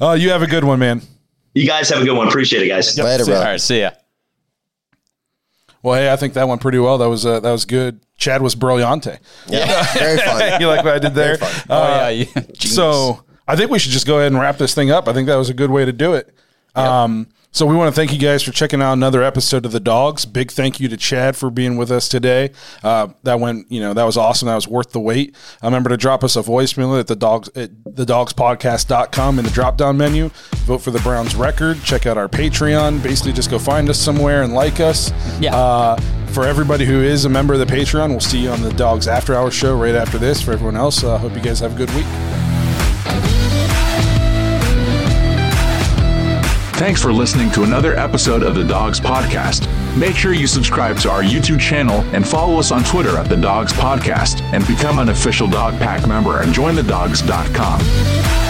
[0.00, 1.02] oh, you have a good one, man.
[1.52, 2.26] you guys have a good one.
[2.26, 2.96] Appreciate it, guys.
[2.96, 3.38] Later, See bro.
[3.38, 3.90] All right, see ya.
[5.82, 6.98] Well, hey, I think that went pretty well.
[6.98, 8.00] That was uh, that was good.
[8.16, 9.18] Chad was brillante.
[9.48, 10.60] Yeah, very fun.
[10.60, 11.36] you like what I did there?
[11.38, 11.52] Very.
[11.70, 12.42] Oh Uh, yeah, yeah.
[12.60, 15.08] So I think we should just go ahead and wrap this thing up.
[15.08, 16.32] I think that was a good way to do it.
[16.74, 19.80] Um, so we want to thank you guys for checking out another episode of the
[19.80, 20.24] Dawgs.
[20.24, 22.50] Big thank you to Chad for being with us today.
[22.82, 24.46] Uh, that went, you know, that was awesome.
[24.46, 25.34] That was worth the wait.
[25.62, 29.50] Uh, remember to drop us a voicemail at the dawgs at the dawgspodcast.com in the
[29.50, 30.28] drop down menu.
[30.64, 31.82] Vote for the Browns record.
[31.82, 33.02] Check out our Patreon.
[33.02, 35.10] Basically just go find us somewhere and like us.
[35.40, 35.56] Yeah.
[35.56, 38.72] Uh, for everybody who is a member of the Patreon, we'll see you on the
[38.74, 40.40] Dawgs After Hours show right after this.
[40.40, 43.39] For everyone else, I uh, hope you guys have a good week.
[46.80, 49.68] Thanks for listening to another episode of the Dawgs Podcast.
[49.98, 53.36] Make sure you subscribe to our YouTube channel and follow us on Twitter at the
[53.36, 58.49] Dawgs Podcast and become an official Dawg Pack member at jointhedawgs.com.